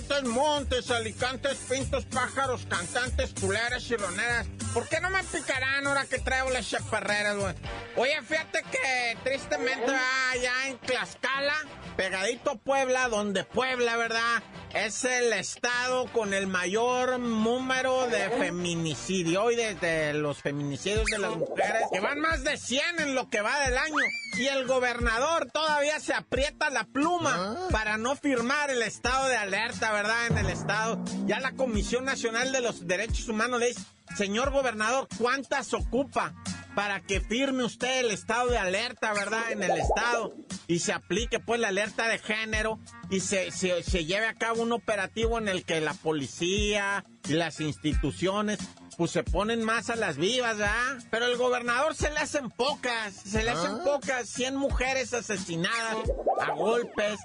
Montes, 0.00 0.24
montes, 0.24 0.90
alicantes, 0.90 1.58
pintos, 1.68 2.06
pájaros, 2.06 2.64
cantantes, 2.66 3.34
culeras 3.38 3.90
y 3.90 3.96
roneras. 3.96 4.46
¿Por 4.72 4.88
qué 4.88 4.98
no 4.98 5.10
me 5.10 5.22
picarán 5.24 5.86
ahora 5.86 6.06
que 6.06 6.18
traigo 6.18 6.48
las 6.48 6.70
chaparreras, 6.70 7.36
güey? 7.36 7.54
Oye, 7.96 8.22
fíjate 8.22 8.62
que 8.70 9.18
tristemente 9.22 9.92
allá 10.32 10.68
en 10.68 10.78
Tlaxcala, 10.78 11.54
pegadito 11.98 12.52
a 12.52 12.54
Puebla, 12.54 13.08
donde 13.08 13.44
Puebla, 13.44 13.98
¿verdad? 13.98 14.42
Es 14.74 15.04
el 15.04 15.32
estado 15.32 16.06
con 16.12 16.32
el 16.32 16.46
mayor 16.46 17.18
número 17.18 18.06
de 18.06 18.30
feminicidio 18.30 19.50
y 19.50 19.56
de, 19.56 20.12
los 20.14 20.40
feminicidios 20.42 21.04
de 21.06 21.18
las 21.18 21.36
mujeres, 21.36 21.82
que 21.92 22.00
van 22.00 22.20
más 22.20 22.44
de 22.44 22.56
100 22.56 23.00
en 23.00 23.14
lo 23.14 23.28
que 23.28 23.40
va 23.40 23.58
del 23.64 23.76
año. 23.76 23.96
Y 24.38 24.46
el 24.46 24.66
gobernador 24.66 25.50
todavía 25.52 25.98
se 25.98 26.14
aprieta 26.14 26.70
la 26.70 26.84
pluma 26.84 27.34
ah. 27.34 27.68
para 27.70 27.96
no 27.96 28.14
firmar 28.14 28.70
el 28.70 28.82
estado 28.82 29.28
de 29.28 29.36
alerta, 29.36 29.92
¿verdad? 29.92 30.26
En 30.28 30.38
el 30.38 30.50
estado. 30.50 31.02
Ya 31.26 31.40
la 31.40 31.52
Comisión 31.52 32.04
Nacional 32.04 32.52
de 32.52 32.60
los 32.60 32.86
Derechos 32.86 33.28
Humanos 33.28 33.60
le 33.60 33.68
dice, 33.68 33.82
señor 34.16 34.50
gobernador, 34.50 35.08
¿cuántas 35.18 35.74
ocupa? 35.74 36.34
Para 36.74 37.00
que 37.00 37.20
firme 37.20 37.64
usted 37.64 38.00
el 38.00 38.10
estado 38.10 38.50
de 38.50 38.58
alerta, 38.58 39.12
¿verdad? 39.12 39.50
En 39.50 39.62
el 39.62 39.72
estado 39.72 40.34
y 40.66 40.78
se 40.78 40.92
aplique 40.92 41.40
pues 41.40 41.60
la 41.60 41.68
alerta 41.68 42.08
de 42.08 42.18
género 42.18 42.78
y 43.10 43.20
se, 43.20 43.50
se, 43.50 43.82
se 43.82 44.04
lleve 44.04 44.26
a 44.26 44.34
cabo 44.34 44.62
un 44.62 44.72
operativo 44.72 45.38
en 45.38 45.48
el 45.48 45.64
que 45.64 45.80
la 45.80 45.94
policía 45.94 47.04
y 47.28 47.32
las 47.32 47.60
instituciones 47.60 48.58
pues 48.96 49.12
se 49.12 49.24
ponen 49.24 49.64
más 49.64 49.88
a 49.88 49.96
las 49.96 50.18
vivas, 50.18 50.58
¿verdad? 50.58 50.98
Pero 51.10 51.24
el 51.24 51.38
gobernador 51.38 51.94
se 51.94 52.10
le 52.10 52.18
hacen 52.18 52.50
pocas, 52.50 53.14
se 53.14 53.42
le 53.42 53.50
hacen 53.50 53.76
ah. 53.76 53.82
pocas, 53.82 54.28
100 54.28 54.56
mujeres 54.56 55.14
asesinadas 55.14 55.96
a 56.38 56.50
golpes, 56.50 57.18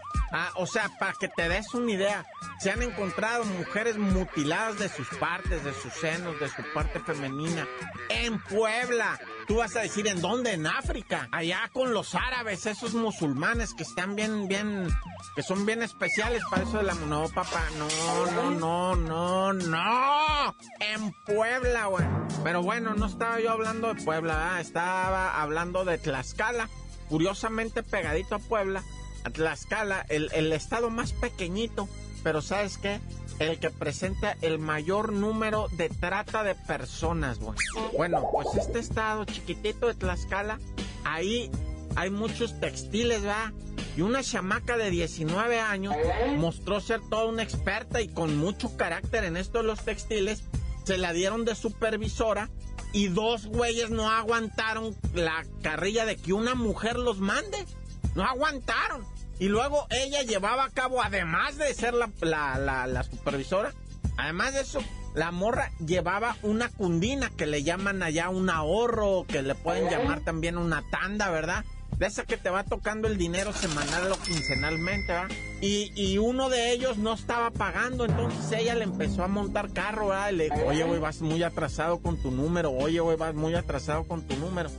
o 0.55 0.65
sea, 0.67 0.89
para 0.97 1.13
que 1.19 1.27
te 1.27 1.49
des 1.49 1.73
una 1.73 1.91
idea, 1.91 2.25
se 2.59 2.71
han 2.71 2.81
encontrado 2.81 3.43
mujeres 3.43 3.97
mutiladas 3.97 4.79
de 4.79 4.87
sus 4.87 5.07
partes, 5.19 5.65
de 5.65 5.73
sus 5.73 5.93
senos, 5.93 6.39
de 6.39 6.47
su 6.47 6.63
parte 6.73 6.99
femenina, 7.01 7.67
en 8.09 8.41
Puebla. 8.41 9.19
Tú 9.47 9.57
vas 9.57 9.75
a 9.75 9.81
decir, 9.81 10.07
¿en 10.07 10.21
dónde? 10.21 10.53
En 10.53 10.65
África. 10.65 11.29
Allá 11.31 11.69
con 11.71 11.93
los 11.93 12.15
árabes, 12.15 12.65
esos 12.65 12.95
musulmanes 12.95 13.75
que 13.75 13.83
están 13.83 14.15
bien, 14.15 14.47
bien, 14.47 14.87
que 15.35 15.43
son 15.43 15.67
bien 15.67 15.83
especiales 15.83 16.41
para 16.49 16.63
eso 16.63 16.77
de 16.77 16.83
la... 16.83 16.95
No, 16.95 17.29
papá, 17.29 17.63
no, 17.77 18.31
no, 18.31 18.51
no, 18.51 18.95
no, 18.95 19.53
no. 19.53 20.55
En 20.79 21.13
Puebla, 21.25 21.85
güey. 21.85 22.05
Pero 22.43 22.63
bueno, 22.63 22.95
no 22.95 23.05
estaba 23.05 23.39
yo 23.39 23.51
hablando 23.51 23.93
de 23.93 24.03
Puebla, 24.03 24.59
estaba 24.59 25.39
hablando 25.39 25.85
de 25.85 25.99
Tlaxcala. 25.99 26.67
Curiosamente 27.07 27.83
pegadito 27.83 28.35
a 28.35 28.39
Puebla, 28.39 28.83
a 29.23 29.29
Tlaxcala, 29.29 30.07
el, 30.09 30.31
el 30.33 30.51
estado 30.53 30.89
más 30.89 31.13
pequeñito. 31.13 31.87
Pero 32.25 32.41
¿sabes 32.41 32.79
qué? 32.79 32.99
el 33.37 33.59
que 33.59 33.69
presenta 33.69 34.35
el 34.41 34.57
mayor 34.57 35.13
número 35.13 35.67
de 35.73 35.89
trata 35.89 36.43
de 36.43 36.55
personas, 36.55 37.37
güey. 37.37 37.55
Bueno, 37.95 38.23
pues 38.31 38.47
este 38.57 38.79
estado 38.79 39.25
chiquitito 39.25 39.85
de 39.85 39.93
Tlaxcala, 39.93 40.59
ahí 41.03 41.51
hay 41.95 42.09
muchos 42.09 42.59
textiles, 42.59 43.21
¿verdad? 43.21 43.53
Y 43.95 44.01
una 44.01 44.23
chamaca 44.23 44.75
de 44.75 44.89
19 44.89 45.59
años 45.59 45.93
mostró 46.37 46.81
ser 46.81 46.99
toda 47.11 47.25
una 47.25 47.43
experta 47.43 48.01
y 48.01 48.07
con 48.07 48.35
mucho 48.37 48.75
carácter 48.75 49.23
en 49.25 49.37
esto 49.37 49.59
de 49.59 49.65
los 49.65 49.81
textiles. 49.81 50.45
Se 50.83 50.97
la 50.97 51.13
dieron 51.13 51.45
de 51.45 51.53
supervisora 51.53 52.49
y 52.91 53.09
dos 53.09 53.45
güeyes 53.45 53.91
no 53.91 54.09
aguantaron 54.09 54.95
la 55.13 55.45
carrilla 55.61 56.05
de 56.05 56.15
que 56.17 56.33
una 56.33 56.55
mujer 56.55 56.97
los 56.97 57.19
mande. 57.19 57.67
No 58.15 58.23
aguantaron. 58.23 59.05
Y 59.39 59.47
luego 59.49 59.85
ella 59.89 60.21
llevaba 60.21 60.65
a 60.65 60.69
cabo, 60.69 61.01
además 61.01 61.57
de 61.57 61.73
ser 61.73 61.93
la, 61.93 62.09
la, 62.57 63.03
supervisora, 63.03 63.73
además 64.17 64.53
de 64.53 64.61
eso, 64.61 64.79
la 65.13 65.31
morra 65.31 65.71
llevaba 65.85 66.37
una 66.41 66.69
cundina 66.69 67.29
que 67.35 67.45
le 67.45 67.63
llaman 67.63 68.01
allá 68.01 68.29
un 68.29 68.49
ahorro, 68.49 69.25
que 69.27 69.41
le 69.41 69.55
pueden 69.55 69.89
llamar 69.89 70.21
también 70.21 70.57
una 70.57 70.83
tanda, 70.89 71.29
¿verdad? 71.29 71.65
De 71.97 72.07
esa 72.07 72.23
que 72.25 72.35
te 72.35 72.49
va 72.49 72.63
tocando 72.63 73.07
el 73.07 73.17
dinero 73.17 73.53
semanal 73.53 74.11
o 74.11 74.17
quincenalmente, 74.17 75.13
¿verdad? 75.13 75.29
Y, 75.61 75.91
y 75.95 76.17
uno 76.17 76.49
de 76.49 76.71
ellos 76.71 76.97
no 76.97 77.13
estaba 77.13 77.51
pagando, 77.51 78.05
entonces 78.05 78.59
ella 78.59 78.75
le 78.75 78.83
empezó 78.83 79.23
a 79.23 79.27
montar 79.27 79.71
carro, 79.71 80.09
¿verdad? 80.09 80.31
Y 80.31 80.35
le 80.35 80.43
dijo, 80.45 80.65
oye, 80.65 80.83
güey, 80.83 80.99
vas 80.99 81.21
muy 81.21 81.43
atrasado 81.43 81.99
con 81.99 82.21
tu 82.21 82.31
número, 82.31 82.71
oye, 82.71 82.99
güey, 82.99 83.17
vas 83.17 83.35
muy 83.35 83.55
atrasado 83.55 84.05
con 84.05 84.21
tu 84.23 84.35
número. 84.37 84.69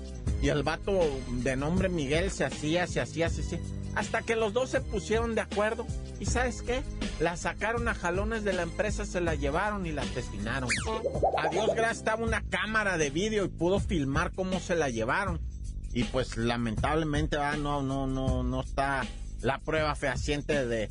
Y 0.43 0.49
el 0.49 0.63
vato 0.63 1.01
de 1.29 1.57
nombre 1.57 1.89
Miguel 1.89 2.31
se 2.31 2.45
hacía, 2.45 2.87
se 2.87 3.01
hacía, 3.01 3.31
se 3.31 3.41
hacía. 3.43 3.61
Hasta 3.97 4.23
que 4.23 4.37
los 4.37 4.53
dos 4.53 4.71
se 4.71 4.81
pusieron 4.81 5.35
de 5.35 5.41
acuerdo. 5.41 5.87
¿Y 6.21 6.27
sabes 6.27 6.63
qué? 6.63 6.83
La 7.19 7.37
sacaron 7.37 7.89
a 7.89 7.95
jalones 7.95 8.45
de 8.45 8.53
la 8.53 8.63
empresa, 8.63 9.05
se 9.05 9.21
la 9.21 9.35
llevaron 9.35 9.87
y 9.87 9.93
la 9.93 10.03
asesinaron. 10.03 10.69
A 11.39 11.49
Dios 11.49 11.75
gracias 11.75 11.99
estaba 11.99 12.23
una 12.23 12.43
cámara 12.43 12.99
de 12.99 13.11
vídeo 13.11 13.45
y 13.45 13.49
pudo 13.49 13.81
filmar 13.81 14.33
cómo 14.33 14.61
se 14.61 14.77
la 14.77 14.91
llevaron. 14.91 15.41
Y 15.93 16.05
pues 16.05 16.37
lamentablemente 16.37 17.39
ah, 17.39 17.57
no, 17.57 17.83
no, 17.83 18.07
no, 18.07 18.43
no 18.43 18.61
está 18.61 19.03
la 19.41 19.59
prueba 19.59 19.95
fehaciente 19.95 20.67
de, 20.67 20.91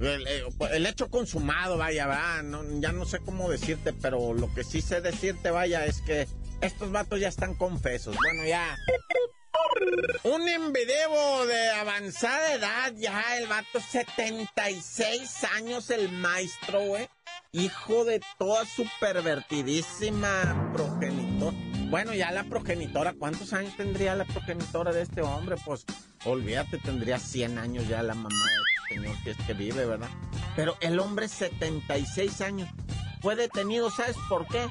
el, 0.00 0.86
hecho 0.86 1.08
consumado, 1.08 1.78
vaya, 1.78 2.06
va, 2.06 2.42
ya 2.80 2.92
no 2.92 3.04
sé 3.04 3.18
cómo 3.20 3.50
decirte, 3.50 3.92
pero 3.92 4.34
lo 4.34 4.52
que 4.52 4.64
sí 4.64 4.80
sé 4.80 5.00
decirte, 5.00 5.50
vaya, 5.50 5.86
es 5.86 6.00
que 6.02 6.28
estos 6.60 6.90
vatos 6.90 7.20
ya 7.20 7.28
están 7.28 7.54
confesos. 7.54 8.16
Bueno, 8.16 8.46
ya. 8.46 8.76
Un 10.22 10.48
envideo 10.48 11.46
de 11.46 11.70
avanzada 11.70 12.54
edad, 12.54 12.92
ya 12.96 13.22
el 13.38 13.46
vato, 13.46 13.80
76 13.80 15.44
años 15.54 15.90
el 15.90 16.10
maestro, 16.10 16.80
güey. 16.80 17.08
Hijo 17.52 18.04
de 18.04 18.20
toda 18.38 18.64
su 18.66 18.86
pervertidísima 19.00 20.72
progenitora. 20.74 21.56
Bueno, 21.88 22.14
ya 22.14 22.32
la 22.32 22.42
progenitora, 22.44 23.14
¿cuántos 23.16 23.52
años 23.52 23.76
tendría 23.76 24.16
la 24.16 24.24
progenitora 24.24 24.92
de 24.92 25.02
este 25.02 25.22
hombre? 25.22 25.56
Pues, 25.64 25.84
olvídate, 26.24 26.78
tendría 26.78 27.18
100 27.18 27.58
años 27.58 27.86
ya 27.88 28.02
la 28.02 28.14
mamá 28.14 28.28
del 28.28 28.98
señor 28.98 29.22
que 29.22 29.30
es 29.30 29.36
que 29.46 29.54
vive, 29.54 29.86
¿verdad? 29.86 30.10
Pero 30.56 30.76
el 30.80 30.98
hombre, 30.98 31.28
76 31.28 32.40
años, 32.40 32.68
fue 33.22 33.36
detenido, 33.36 33.90
¿sabes 33.90 34.16
por 34.28 34.48
qué? 34.48 34.66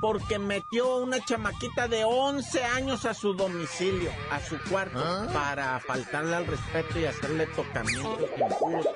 Porque 0.00 0.38
metió 0.38 0.96
una 0.96 1.24
chamaquita 1.24 1.88
de 1.88 2.04
11 2.04 2.64
años 2.64 3.04
a 3.04 3.14
su 3.14 3.34
domicilio, 3.34 4.10
a 4.30 4.40
su 4.40 4.58
cuarto, 4.68 4.98
¿Ah? 4.98 5.28
para 5.32 5.80
faltarle 5.80 6.36
al 6.36 6.46
respeto 6.46 6.98
y 6.98 7.04
hacerle 7.04 7.46
tocamientos 7.48 8.30
impuros. 8.38 8.86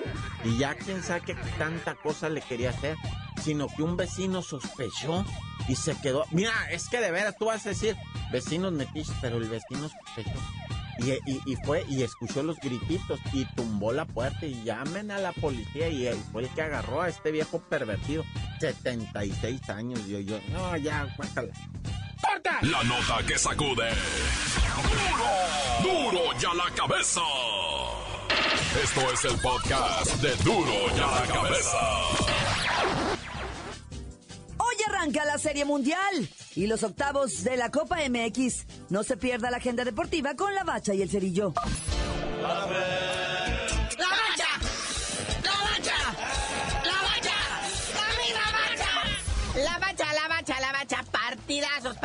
Y 0.45 0.59
ya 0.59 0.75
quién 0.75 1.03
sabe 1.03 1.23
qué 1.23 1.35
tanta 1.59 1.95
cosa 1.95 2.29
le 2.29 2.41
quería 2.41 2.71
hacer, 2.71 2.97
sino 3.43 3.69
que 3.69 3.83
un 3.83 3.97
vecino 3.97 4.43
sospechó 4.43 5.25
y 5.69 5.77
se 5.77 5.99
quedó. 6.01 6.25
Mira, 6.31 6.53
es 6.71 6.89
que 6.89 7.01
de 7.01 7.11
veras 7.11 7.37
tú 7.39 7.47
vas 7.47 7.67
a 7.67 7.71
decir, 7.71 7.97
vecinos 8.33 8.73
metiches, 8.73 9.15
pero 9.21 9.37
el 9.37 9.49
vecino 9.49 9.89
sospechó 9.89 10.41
y, 10.99 11.57
fue 11.65 11.85
y 11.89 12.03
escuchó 12.03 12.43
los 12.43 12.59
grititos 12.59 13.21
y 13.33 13.45
tumbó 13.55 13.93
la 13.93 14.05
puerta 14.05 14.47
y 14.47 14.63
llamen 14.65 15.11
a 15.11 15.19
la 15.19 15.33
policía 15.33 15.89
y 15.89 16.07
él 16.07 16.19
fue 16.33 16.43
el 16.43 16.49
que 16.51 16.63
agarró 16.63 17.03
a 17.03 17.09
este 17.09 17.31
viejo 17.31 17.61
pervertido. 17.69 18.25
76 18.73 19.69
años, 19.69 20.07
yo, 20.07 20.21
yo, 20.21 20.41
no, 20.51 20.77
ya, 20.79 21.07
cuéntala. 21.17 21.53
¡Corta! 22.23 22.59
La 22.63 22.83
nota 22.85 23.19
que 23.27 23.37
sacude. 23.37 23.91
¡Duro! 25.83 26.11
¡Duro 26.13 26.39
ya 26.39 26.55
la 26.55 26.75
cabeza! 26.75 27.21
Esto 28.83 29.13
es 29.13 29.25
el 29.27 29.39
podcast 29.41 30.17
de 30.23 30.35
Duro 30.45 30.97
ya 30.97 31.07
la 31.07 31.27
cabeza 31.27 32.25
arranca 35.05 35.25
la 35.25 35.39
Serie 35.39 35.65
Mundial 35.65 36.29
y 36.55 36.67
los 36.67 36.83
octavos 36.83 37.45
de 37.45 37.57
la 37.57 37.71
Copa 37.71 37.99
MX. 38.09 38.67
No 38.91 39.03
se 39.03 39.17
pierda 39.17 39.51
la 39.51 39.59
agenda 39.59 39.85
deportiva 39.85 40.35
con 40.35 40.55
la 40.55 40.65
bacha 40.65 40.95
y 40.95 41.03
el 41.03 41.11
cerillo. 41.11 41.53
¡La 42.43 42.67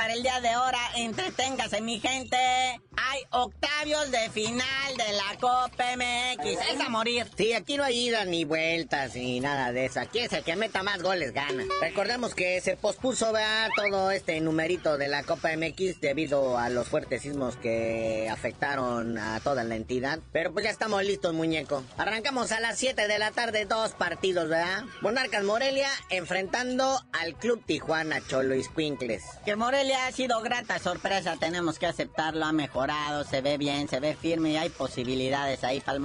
el 0.09 0.23
día 0.23 0.41
de 0.41 0.55
hora. 0.55 0.79
Entreténgase, 0.95 1.81
mi 1.81 1.99
gente 1.99 2.37
hay 3.07 3.21
octavios 3.31 4.11
de 4.11 4.29
final 4.29 4.97
de 4.97 5.13
la 5.13 5.39
Copa 5.39 5.95
MX. 5.95 6.59
Es 6.73 6.79
a 6.79 6.89
morir. 6.89 7.27
Sí, 7.37 7.53
aquí 7.53 7.77
no 7.77 7.83
hay 7.83 8.07
idas 8.07 8.27
ni 8.27 8.43
vueltas 8.43 9.15
ni 9.15 9.39
nada 9.39 9.71
de 9.71 9.85
eso. 9.85 10.01
Aquí 10.01 10.19
es 10.19 10.33
el 10.33 10.43
que 10.43 10.55
meta 10.55 10.83
más 10.83 11.01
goles 11.01 11.31
gana. 11.33 11.63
Recordemos 11.81 12.35
que 12.35 12.59
se 12.61 12.75
pospuso 12.75 13.31
¿verdad? 13.31 13.69
todo 13.75 14.11
este 14.11 14.39
numerito 14.41 14.97
de 14.97 15.07
la 15.07 15.23
Copa 15.23 15.49
MX 15.55 16.01
debido 16.01 16.57
a 16.57 16.69
los 16.69 16.87
fuertes 16.87 17.21
sismos 17.21 17.55
que 17.55 18.27
afectaron 18.29 19.17
a 19.17 19.39
toda 19.39 19.63
la 19.63 19.75
entidad. 19.75 20.19
Pero 20.31 20.51
pues 20.51 20.65
ya 20.65 20.71
estamos 20.71 21.03
listos, 21.03 21.33
muñeco. 21.33 21.83
Arrancamos 21.97 22.51
a 22.51 22.59
las 22.59 22.77
7 22.77 23.07
de 23.07 23.19
la 23.19 23.31
tarde, 23.31 23.65
dos 23.65 23.93
partidos, 23.93 24.49
¿verdad? 24.49 24.83
Monarcas 25.01 25.43
Morelia 25.43 25.89
enfrentando 26.09 26.99
al 27.13 27.35
Club 27.35 27.63
Tijuana 27.65 28.19
Cholo 28.27 28.55
Iscuincles. 28.55 29.23
Que 29.45 29.55
Morelia 29.55 30.07
ha 30.07 30.11
sido 30.11 30.41
grata 30.41 30.79
sorpresa, 30.79 31.37
tenemos 31.39 31.79
que 31.79 31.85
aceptarlo, 31.85 32.45
ha 32.45 32.51
mejorado 32.51 32.88
se 33.29 33.41
ve 33.41 33.57
bien, 33.57 33.87
se 33.87 33.99
ve 33.99 34.15
firme 34.15 34.51
y 34.51 34.57
hay 34.57 34.69
posibilidades 34.69 35.63
ahí 35.63 35.79
para. 35.79 35.99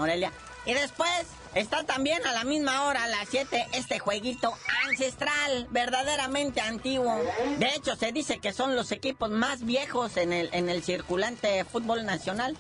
Y 0.67 0.75
después 0.75 1.27
está 1.55 1.85
también 1.85 2.27
a 2.27 2.33
la 2.33 2.45
misma 2.45 2.87
hora, 2.87 3.05
a 3.05 3.09
las 3.09 3.29
7, 3.29 3.69
este 3.75 3.99
jueguito 3.99 4.53
ancestral, 4.87 5.67
verdaderamente 5.71 6.61
antiguo. 6.61 7.17
De 7.59 7.69
hecho, 7.77 7.97
se 7.97 8.13
dice 8.13 8.39
que 8.39 8.53
son 8.53 8.75
los 8.75 8.91
equipos 8.93 9.31
más 9.31 9.65
viejos 9.65 10.17
en 10.17 10.33
el, 10.33 10.49
en 10.53 10.69
el 10.69 10.83
circulante 10.83 11.65
fútbol 11.65 12.05
nacional. 12.05 12.57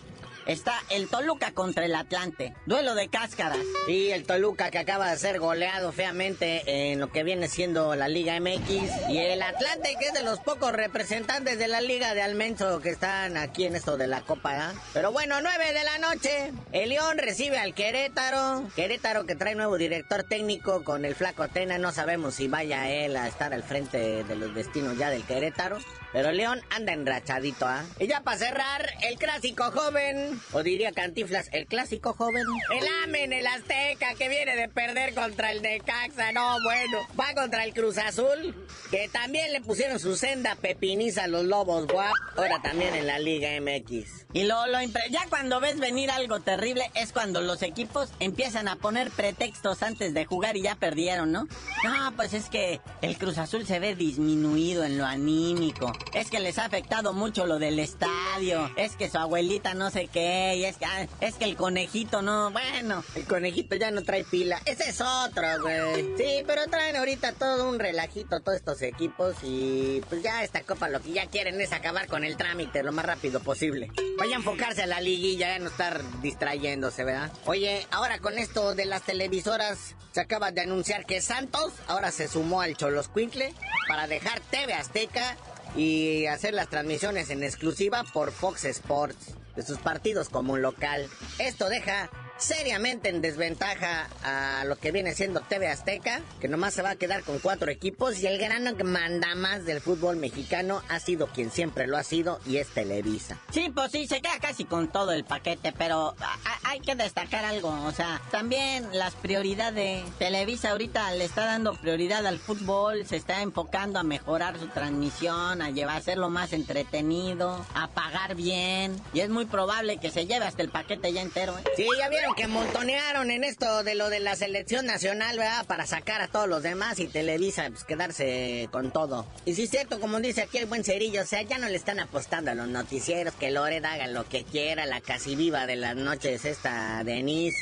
Está 0.46 0.74
el 0.90 1.08
Toluca 1.08 1.52
contra 1.52 1.84
el 1.84 1.94
Atlante. 1.94 2.54
Duelo 2.66 2.94
de 2.94 3.08
cáscaras. 3.08 3.58
Y 3.88 4.10
el 4.10 4.24
Toluca 4.24 4.70
que 4.70 4.78
acaba 4.78 5.10
de 5.10 5.18
ser 5.18 5.38
goleado 5.38 5.92
feamente 5.92 6.92
en 6.92 7.00
lo 7.00 7.10
que 7.10 7.22
viene 7.22 7.48
siendo 7.48 7.94
la 7.94 8.08
Liga 8.08 8.38
MX. 8.40 9.08
Y 9.08 9.18
el 9.18 9.42
Atlante 9.42 9.96
que 9.98 10.06
es 10.06 10.12
de 10.12 10.22
los 10.22 10.40
pocos 10.40 10.72
representantes 10.72 11.58
de 11.58 11.68
la 11.68 11.80
Liga 11.80 12.14
de 12.14 12.22
Almenso 12.22 12.80
que 12.80 12.90
están 12.90 13.36
aquí 13.36 13.64
en 13.64 13.76
esto 13.76 13.96
de 13.96 14.06
la 14.06 14.22
Copa. 14.22 14.70
¿eh? 14.70 14.78
Pero 14.92 15.12
bueno, 15.12 15.40
9 15.40 15.72
de 15.72 15.84
la 15.84 15.98
noche. 15.98 16.52
El 16.72 16.90
León 16.90 17.18
recibe 17.18 17.58
al 17.58 17.74
Querétaro. 17.74 18.68
Querétaro 18.74 19.24
que 19.26 19.36
trae 19.36 19.54
nuevo 19.54 19.76
director 19.76 20.24
técnico 20.24 20.84
con 20.84 21.04
el 21.04 21.14
flaco 21.14 21.48
Tena. 21.48 21.78
No 21.78 21.92
sabemos 21.92 22.34
si 22.34 22.48
vaya 22.48 22.90
él 22.90 23.16
a 23.16 23.28
estar 23.28 23.52
al 23.52 23.62
frente 23.62 24.24
de 24.24 24.36
los 24.36 24.54
destinos 24.54 24.96
ya 24.98 25.10
del 25.10 25.24
Querétaro. 25.24 25.78
Pero 26.14 26.30
León 26.30 26.62
anda 26.70 26.92
enrachadito, 26.92 27.66
¿ah? 27.66 27.84
Y 27.98 28.06
ya 28.06 28.20
para 28.20 28.38
cerrar, 28.38 28.88
el 29.02 29.18
clásico 29.18 29.72
joven, 29.72 30.40
o 30.52 30.62
diría 30.62 30.92
Cantiflas, 30.92 31.48
el 31.50 31.66
clásico 31.66 32.12
joven. 32.12 32.44
El 32.72 32.86
Amen, 33.02 33.32
el 33.32 33.44
Azteca, 33.44 34.14
que 34.16 34.28
viene 34.28 34.54
de 34.54 34.68
perder 34.68 35.12
contra 35.14 35.50
el 35.50 35.60
Necaxa. 35.60 36.30
No, 36.30 36.56
bueno, 36.62 37.00
va 37.18 37.34
contra 37.34 37.64
el 37.64 37.74
Cruz 37.74 37.98
Azul, 37.98 38.54
que 38.92 39.08
también 39.08 39.52
le 39.52 39.60
pusieron 39.60 39.98
su 39.98 40.14
senda 40.14 40.54
pepiniza 40.54 41.24
a 41.24 41.26
los 41.26 41.46
Lobos 41.46 41.88
guap. 41.88 42.14
Ahora 42.36 42.62
también 42.62 42.94
en 42.94 43.08
la 43.08 43.18
Liga 43.18 43.48
MX. 43.60 44.26
Y 44.34 44.44
lo, 44.44 44.68
lo 44.68 44.80
ya 45.10 45.26
cuando 45.28 45.58
ves 45.58 45.80
venir 45.80 46.12
algo 46.12 46.38
terrible 46.38 46.92
es 46.94 47.12
cuando 47.12 47.40
los 47.40 47.60
equipos 47.62 48.12
empiezan 48.20 48.68
a 48.68 48.76
poner 48.76 49.10
pretextos 49.10 49.82
antes 49.82 50.14
de 50.14 50.24
jugar 50.26 50.56
y 50.56 50.62
ya 50.62 50.76
perdieron, 50.76 51.32
¿no? 51.32 51.48
No, 51.82 52.12
pues 52.14 52.34
es 52.34 52.48
que 52.48 52.80
el 53.02 53.18
Cruz 53.18 53.38
Azul 53.38 53.66
se 53.66 53.80
ve 53.80 53.96
disminuido 53.96 54.84
en 54.84 54.96
lo 54.96 55.06
anímico 55.06 55.92
es 56.12 56.30
que 56.30 56.40
les 56.40 56.58
ha 56.58 56.66
afectado 56.66 57.12
mucho 57.12 57.46
lo 57.46 57.58
del 57.58 57.78
estadio, 57.78 58.70
es 58.76 58.96
que 58.96 59.10
su 59.10 59.18
abuelita 59.18 59.74
no 59.74 59.90
sé 59.90 60.08
qué, 60.08 60.68
es 60.68 60.76
que, 60.76 60.84
ah, 60.84 61.06
es 61.20 61.34
que 61.36 61.44
el 61.44 61.56
conejito 61.56 62.22
no, 62.22 62.50
bueno, 62.50 63.02
el 63.14 63.24
conejito 63.24 63.76
ya 63.76 63.90
no 63.90 64.02
trae 64.02 64.24
pila, 64.24 64.60
ese 64.64 64.90
es 64.90 65.00
otro, 65.00 65.46
güey. 65.62 66.16
Sí, 66.16 66.42
pero 66.46 66.66
traen 66.66 66.96
ahorita 66.96 67.32
todo 67.32 67.68
un 67.68 67.78
relajito 67.78 68.40
todos 68.40 68.56
estos 68.56 68.82
equipos 68.82 69.36
y 69.42 70.02
pues 70.08 70.22
ya 70.22 70.42
esta 70.42 70.62
copa 70.62 70.88
lo 70.88 71.00
que 71.00 71.12
ya 71.12 71.26
quieren 71.26 71.60
es 71.60 71.72
acabar 71.72 72.06
con 72.06 72.24
el 72.24 72.36
trámite 72.36 72.82
lo 72.82 72.92
más 72.92 73.04
rápido 73.04 73.40
posible. 73.40 73.90
Vaya 74.18 74.36
a 74.36 74.38
enfocarse 74.38 74.82
a 74.82 74.86
la 74.86 75.00
liguilla, 75.00 75.48
ya 75.48 75.58
no 75.58 75.68
estar 75.68 76.02
distrayéndose, 76.20 77.04
¿verdad? 77.04 77.32
Oye, 77.46 77.86
ahora 77.90 78.18
con 78.18 78.38
esto 78.38 78.74
de 78.74 78.84
las 78.84 79.02
televisoras, 79.02 79.94
se 80.12 80.20
acaba 80.20 80.52
de 80.52 80.60
anunciar 80.60 81.06
que 81.06 81.20
Santos 81.20 81.72
ahora 81.88 82.10
se 82.10 82.28
sumó 82.28 82.60
al 82.60 82.76
Cholos 82.76 83.08
Quintle 83.08 83.52
para 83.88 84.06
dejar 84.06 84.40
TV 84.40 84.74
Azteca 84.74 85.36
y 85.76 86.26
hacer 86.26 86.54
las 86.54 86.68
transmisiones 86.68 87.30
en 87.30 87.42
exclusiva 87.42 88.04
por 88.12 88.32
Fox 88.32 88.64
Sports 88.64 89.34
de 89.56 89.62
sus 89.62 89.78
partidos 89.78 90.28
como 90.28 90.56
local. 90.56 91.08
Esto 91.38 91.68
deja 91.68 92.10
seriamente 92.38 93.08
en 93.08 93.20
desventaja 93.20 94.08
a 94.22 94.64
lo 94.64 94.76
que 94.76 94.92
viene 94.92 95.14
siendo 95.14 95.40
TV 95.40 95.68
Azteca, 95.68 96.20
que 96.40 96.48
nomás 96.48 96.74
se 96.74 96.82
va 96.82 96.90
a 96.90 96.96
quedar 96.96 97.22
con 97.22 97.38
cuatro 97.38 97.70
equipos 97.70 98.20
y 98.20 98.26
el 98.26 98.38
gran 98.38 98.64
que 98.76 98.84
manda 98.84 99.34
más 99.34 99.66
del 99.66 99.80
fútbol 99.80 100.16
mexicano 100.16 100.82
ha 100.88 100.98
sido 100.98 101.26
quien 101.26 101.50
siempre 101.50 101.86
lo 101.86 101.96
ha 101.96 102.02
sido 102.02 102.40
y 102.46 102.56
es 102.56 102.68
Televisa. 102.68 103.38
Sí, 103.50 103.70
pues 103.74 103.92
sí, 103.92 104.06
se 104.06 104.22
queda 104.22 104.38
casi 104.40 104.64
con 104.64 104.88
todo 104.88 105.12
el 105.12 105.24
paquete, 105.24 105.72
pero 105.76 106.14
hay 106.62 106.80
que 106.80 106.94
destacar 106.94 107.44
algo, 107.44 107.68
o 107.84 107.92
sea, 107.92 108.22
también 108.30 108.88
las 108.92 109.14
prioridades. 109.14 110.04
Televisa 110.18 110.70
ahorita 110.70 111.12
le 111.12 111.24
está 111.24 111.44
dando 111.44 111.74
prioridad 111.74 112.26
al 112.26 112.38
fútbol, 112.38 113.06
se 113.06 113.16
está 113.16 113.42
enfocando 113.42 113.98
a 113.98 114.02
mejorar 114.02 114.58
su 114.58 114.68
transmisión, 114.68 115.60
a 115.60 115.70
llevar 115.70 115.96
a 115.96 115.98
hacerlo 115.98 116.30
más 116.30 116.52
entretenido, 116.52 117.64
a 117.74 117.88
pagar 117.88 118.34
bien, 118.34 119.00
y 119.12 119.20
es 119.20 119.28
muy 119.28 119.44
probable 119.44 119.98
que 119.98 120.10
se 120.10 120.26
lleve 120.26 120.46
hasta 120.46 120.62
el 120.62 120.70
paquete 120.70 121.12
ya 121.12 121.22
entero. 121.22 121.58
¿eh? 121.58 121.64
Sí, 121.76 121.86
ya 121.98 122.08
que 122.32 122.48
montonearon 122.48 123.30
en 123.30 123.44
esto 123.44 123.82
de 123.82 123.94
lo 123.94 124.08
de 124.08 124.20
la 124.20 124.34
selección 124.34 124.86
nacional, 124.86 125.36
¿verdad? 125.36 125.66
Para 125.66 125.86
sacar 125.86 126.22
a 126.22 126.28
todos 126.28 126.48
los 126.48 126.62
demás 126.62 126.98
y 126.98 127.06
Televisa, 127.06 127.68
pues 127.68 127.84
quedarse 127.84 128.68
con 128.72 128.90
todo. 128.90 129.26
Y 129.44 129.54
sí 129.54 129.64
es 129.64 129.70
cierto, 129.70 130.00
como 130.00 130.18
dice 130.20 130.42
aquí 130.42 130.58
el 130.58 130.66
buen 130.66 130.84
Cerillo, 130.84 131.22
o 131.22 131.26
sea, 131.26 131.42
ya 131.42 131.58
no 131.58 131.68
le 131.68 131.76
están 131.76 132.00
apostando 132.00 132.50
a 132.50 132.54
los 132.54 132.68
noticieros, 132.68 133.34
que 133.34 133.50
Lored 133.50 133.84
haga 133.84 134.06
lo 134.06 134.26
que 134.28 134.44
quiera, 134.44 134.86
la 134.86 135.00
casi 135.00 135.36
viva 135.36 135.66
de 135.66 135.76
las 135.76 135.96
noches 135.96 136.44
esta 136.44 137.04
Denise 137.04 137.58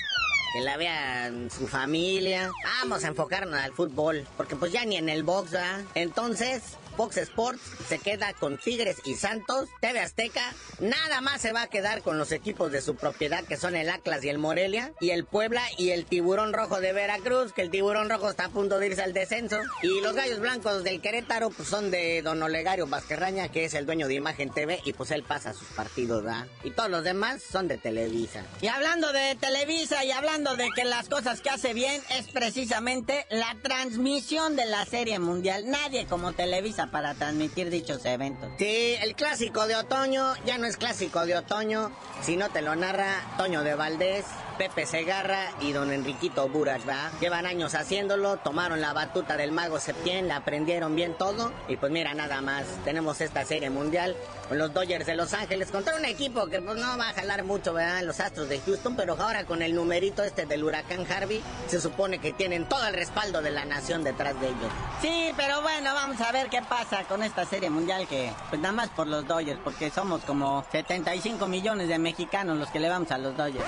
que 0.53 0.61
la 0.61 0.77
vea 0.77 1.33
su 1.51 1.67
familia. 1.67 2.51
Vamos 2.81 3.05
a 3.05 3.09
enfocarnos 3.09 3.59
al 3.59 3.73
fútbol, 3.73 4.27
porque 4.37 4.55
pues 4.55 4.71
ya 4.71 4.85
ni 4.85 4.97
en 4.97 5.09
el 5.09 5.23
box, 5.23 5.53
¿verdad? 5.53 5.81
Entonces, 5.95 6.63
Fox 6.97 7.17
Sports 7.17 7.61
se 7.89 7.99
queda 7.99 8.33
con 8.35 8.59
Tigres 8.59 8.99
y 9.05 9.15
Santos, 9.15 9.69
TV 9.81 10.01
Azteca 10.01 10.55
nada 10.81 11.21
más 11.21 11.41
se 11.41 11.53
va 11.53 11.63
a 11.63 11.67
quedar 11.69 12.03
con 12.03 12.19
los 12.19 12.33
equipos 12.33 12.73
de 12.73 12.81
su 12.81 12.97
propiedad 12.97 13.45
que 13.45 13.57
son 13.57 13.77
el 13.77 13.91
Atlas 13.91 14.25
y 14.25 14.29
el 14.29 14.39
Morelia 14.39 14.93
y 15.01 15.11
el 15.11 15.25
Puebla 15.25 15.63
y 15.79 15.91
el 15.91 16.05
Tiburón 16.05 16.53
Rojo 16.53 16.81
de 16.81 16.93
Veracruz, 16.93 17.53
que 17.53 17.63
el 17.63 17.71
Tiburón 17.71 18.11
Rojo 18.11 18.31
está 18.31 18.47
a 18.47 18.49
punto 18.51 18.79
de 18.79 18.87
irse 18.89 19.03
al 19.03 19.13
descenso 19.13 19.59
y 19.83 20.01
los 20.01 20.15
Gallos 20.15 20.41
Blancos 20.41 20.85
del 20.85 21.01
Querétaro 21.01 21.51
pues 21.51 21.69
son 21.69 21.91
de 21.91 22.23
Don 22.23 22.43
Olegario 22.43 22.87
Vázquerraña 22.87 23.49
que 23.49 23.65
es 23.65 23.75
el 23.75 23.87
dueño 23.87 24.09
de 24.09 24.15
Imagen 24.15 24.51
TV 24.51 24.81
y 24.85 24.93
pues 24.93 25.11
él 25.11 25.23
pasa 25.23 25.53
sus 25.53 25.69
partidos, 25.69 26.23
¿verdad? 26.23 26.47
Y 26.65 26.71
todos 26.71 26.91
los 26.91 27.05
demás 27.05 27.43
son 27.43 27.69
de 27.69 27.79
Televisa. 27.79 28.45
Y 28.61 28.67
hablando 28.69 29.13
de 29.13 29.35
Televisa 29.37 30.05
y 30.05 30.11
hablando 30.11 30.57
de 30.57 30.71
que 30.75 30.85
las 30.85 31.09
cosas 31.09 31.41
que 31.41 31.51
hace 31.51 31.75
bien 31.75 32.01
es 32.11 32.29
precisamente 32.29 33.27
la 33.31 33.57
transmisión 33.63 34.57
de 34.57 34.67
la 34.67 34.85
Serie 34.85 35.19
Mundial. 35.19 35.69
Nadie 35.69 36.07
como 36.07 36.33
Televisa 36.33 36.91
para 36.93 37.15
transmitir 37.15 37.71
dichos 37.71 38.05
eventos. 38.05 38.51
Sí, 38.59 38.95
el 39.03 39.17
clásico 39.17 39.67
de 39.67 39.75
otoño 39.75 40.35
ya 40.45 40.59
no 40.59 40.67
es 40.67 40.77
clásico 40.77 41.27
de 41.27 41.37
otoño, 41.37 41.91
sino 42.21 42.51
te 42.51 42.63
lo 42.63 42.77
narra 42.77 43.35
Toño 43.39 43.65
de 43.65 43.75
Valdés 43.75 44.27
Pepe 44.63 44.87
Segarra 44.87 45.51
y 45.61 45.73
don 45.73 45.91
Enriquito 45.91 46.49
Burach, 46.49 46.89
¿va? 46.89 47.11
Llevan 47.21 47.47
años 47.47 47.75
haciéndolo, 47.75 48.37
tomaron 48.37 48.81
la 48.81 48.93
batuta 48.93 49.37
del 49.37 49.51
mago 49.51 49.81
Septién, 49.81 50.29
la 50.29 50.37
aprendieron 50.37 50.95
bien 50.95 51.15
todo 51.19 51.53
y 51.67 51.77
pues 51.77 51.91
mira, 51.91 52.15
nada 52.15 52.41
más, 52.43 52.63
tenemos 52.85 53.21
esta 53.21 53.45
serie 53.45 53.71
mundial 53.71 54.15
con 54.49 54.59
los 54.59 54.73
Dodgers 54.73 55.05
de 55.05 55.17
Los 55.17 55.35
Ángeles 55.35 55.73
contra 55.73 55.97
un 55.97 56.05
equipo 56.05 56.47
que 56.47 56.63
pues 56.63 56.77
no 56.77 56.97
va 56.97 57.09
a 57.09 57.13
jalar 57.13 57.43
mucho, 57.43 57.73
¿verdad? 57.73 58.03
Los 58.03 58.21
Astros 58.21 58.49
de 58.49 58.61
Houston, 58.61 58.95
pero 58.95 59.21
ahora 59.21 59.45
con 59.47 59.63
el 59.63 59.75
numerito 59.75 60.23
este 60.23 60.47
del 60.47 60.63
huracán 60.63 61.11
Harvey, 61.11 61.43
se 61.67 61.81
supone 61.81 62.21
que 62.21 62.33
tienen 62.33 62.69
todo 62.69 62.87
el 62.87 62.95
respaldo 62.95 63.43
de 63.43 63.51
la 63.51 63.65
nación 63.65 64.05
detrás 64.05 64.41
de 64.41 64.47
ellos. 64.47 64.73
Sí, 65.01 65.33
pero 65.37 65.61
bueno, 65.63 65.93
vamos 65.93 66.21
a 66.21 66.31
ver 66.31 66.49
qué 66.51 66.63
pasa 66.63 67.03
con 67.09 67.25
esta 67.25 67.45
serie 67.47 67.69
mundial 67.69 68.07
que, 68.07 68.33
pues 68.49 68.61
nada 68.61 68.73
más 68.73 68.91
por 68.91 69.09
los 69.09 69.27
Dodgers, 69.27 69.59
porque 69.65 69.91
somos 69.91 70.23
como 70.23 70.65
75 70.71 71.49
millones 71.49 71.89
de 71.89 71.99
mexicanos 71.99 72.59
los 72.59 72.71
que 72.71 72.79
le 72.79 72.89
vamos 72.89 73.11
a 73.11 73.19
los 73.19 73.37
Dodgers. 73.37 73.67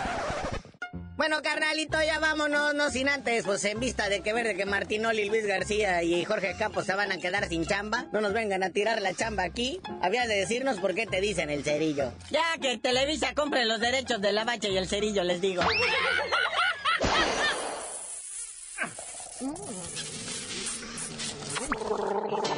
Bueno, 1.17 1.43
carnalito, 1.43 1.97
ya 2.03 2.19
vámonos, 2.19 2.75
no 2.75 2.91
sin 2.91 3.09
antes, 3.09 3.45
pues 3.45 3.65
en 3.67 3.79
vista 3.79 4.09
de 4.09 4.21
que 4.21 4.33
ver 4.33 4.49
de 4.49 4.57
que 4.57 4.67
Martinoli, 4.67 5.29
Luis 5.29 5.47
García 5.47 6.03
y 6.03 6.25
Jorge 6.25 6.57
Campos 6.59 6.87
se 6.87 6.95
van 6.97 7.13
a 7.13 7.19
quedar 7.19 7.49
sin 7.49 7.65
chamba, 7.65 8.07
no 8.11 8.21
nos 8.21 8.33
vengan 8.33 8.65
a 8.65 8.71
tirar 8.71 9.01
la 9.01 9.15
chamba 9.15 9.45
aquí. 9.45 9.81
Habías 10.03 10.27
de 10.27 10.35
decirnos 10.35 10.81
por 10.81 10.95
qué 10.95 11.07
te 11.07 11.21
dicen 11.21 11.51
el 11.51 11.63
cerillo. 11.63 12.13
Ya 12.31 12.43
que 12.61 12.79
Televisa 12.79 13.33
compre 13.35 13.65
los 13.65 13.79
derechos 13.79 14.21
de 14.21 14.33
la 14.33 14.45
bacha 14.45 14.67
y 14.67 14.77
el 14.77 14.89
cerillo, 14.89 15.23
les 15.23 15.41
digo. 15.41 15.63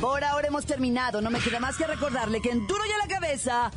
Por 0.00 0.22
ahora 0.22 0.48
hemos 0.48 0.64
terminado. 0.64 1.20
No 1.20 1.30
me 1.30 1.40
queda 1.40 1.60
más 1.60 1.76
que 1.76 1.86
recordarle 1.86 2.40
que 2.40 2.50
en 2.50 2.66
Duro 2.66 2.84
y 2.86 2.92
a 2.92 2.98
la 2.98 3.14
Cabeza 3.14 3.70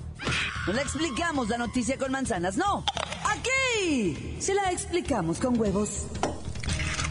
no 0.67 0.73
le 0.73 0.81
explicamos 0.81 1.49
la 1.49 1.57
noticia 1.57 1.97
con 1.97 2.11
manzanas. 2.11 2.57
No, 2.57 2.85
aquí 3.25 4.37
se 4.39 4.53
la 4.53 4.71
explicamos 4.71 5.39
con 5.39 5.59
huevos. 5.59 6.05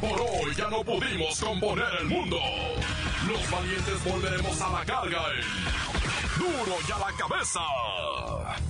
Por 0.01 0.21
hoy 0.21 0.55
ya 0.57 0.69
no 0.69 0.83
pudimos 0.85 1.41
componer 1.41 1.89
el 2.01 2.07
mundo. 2.07 2.39
Los 3.27 3.51
valientes 3.51 4.05
volveremos 4.05 4.61
a 4.61 4.71
la 4.71 4.85
carga 4.85 5.23
Duro 6.39 6.77
y 6.89 6.93
a 6.93 6.99
la 6.99 7.13
Cabeza. 7.17 8.70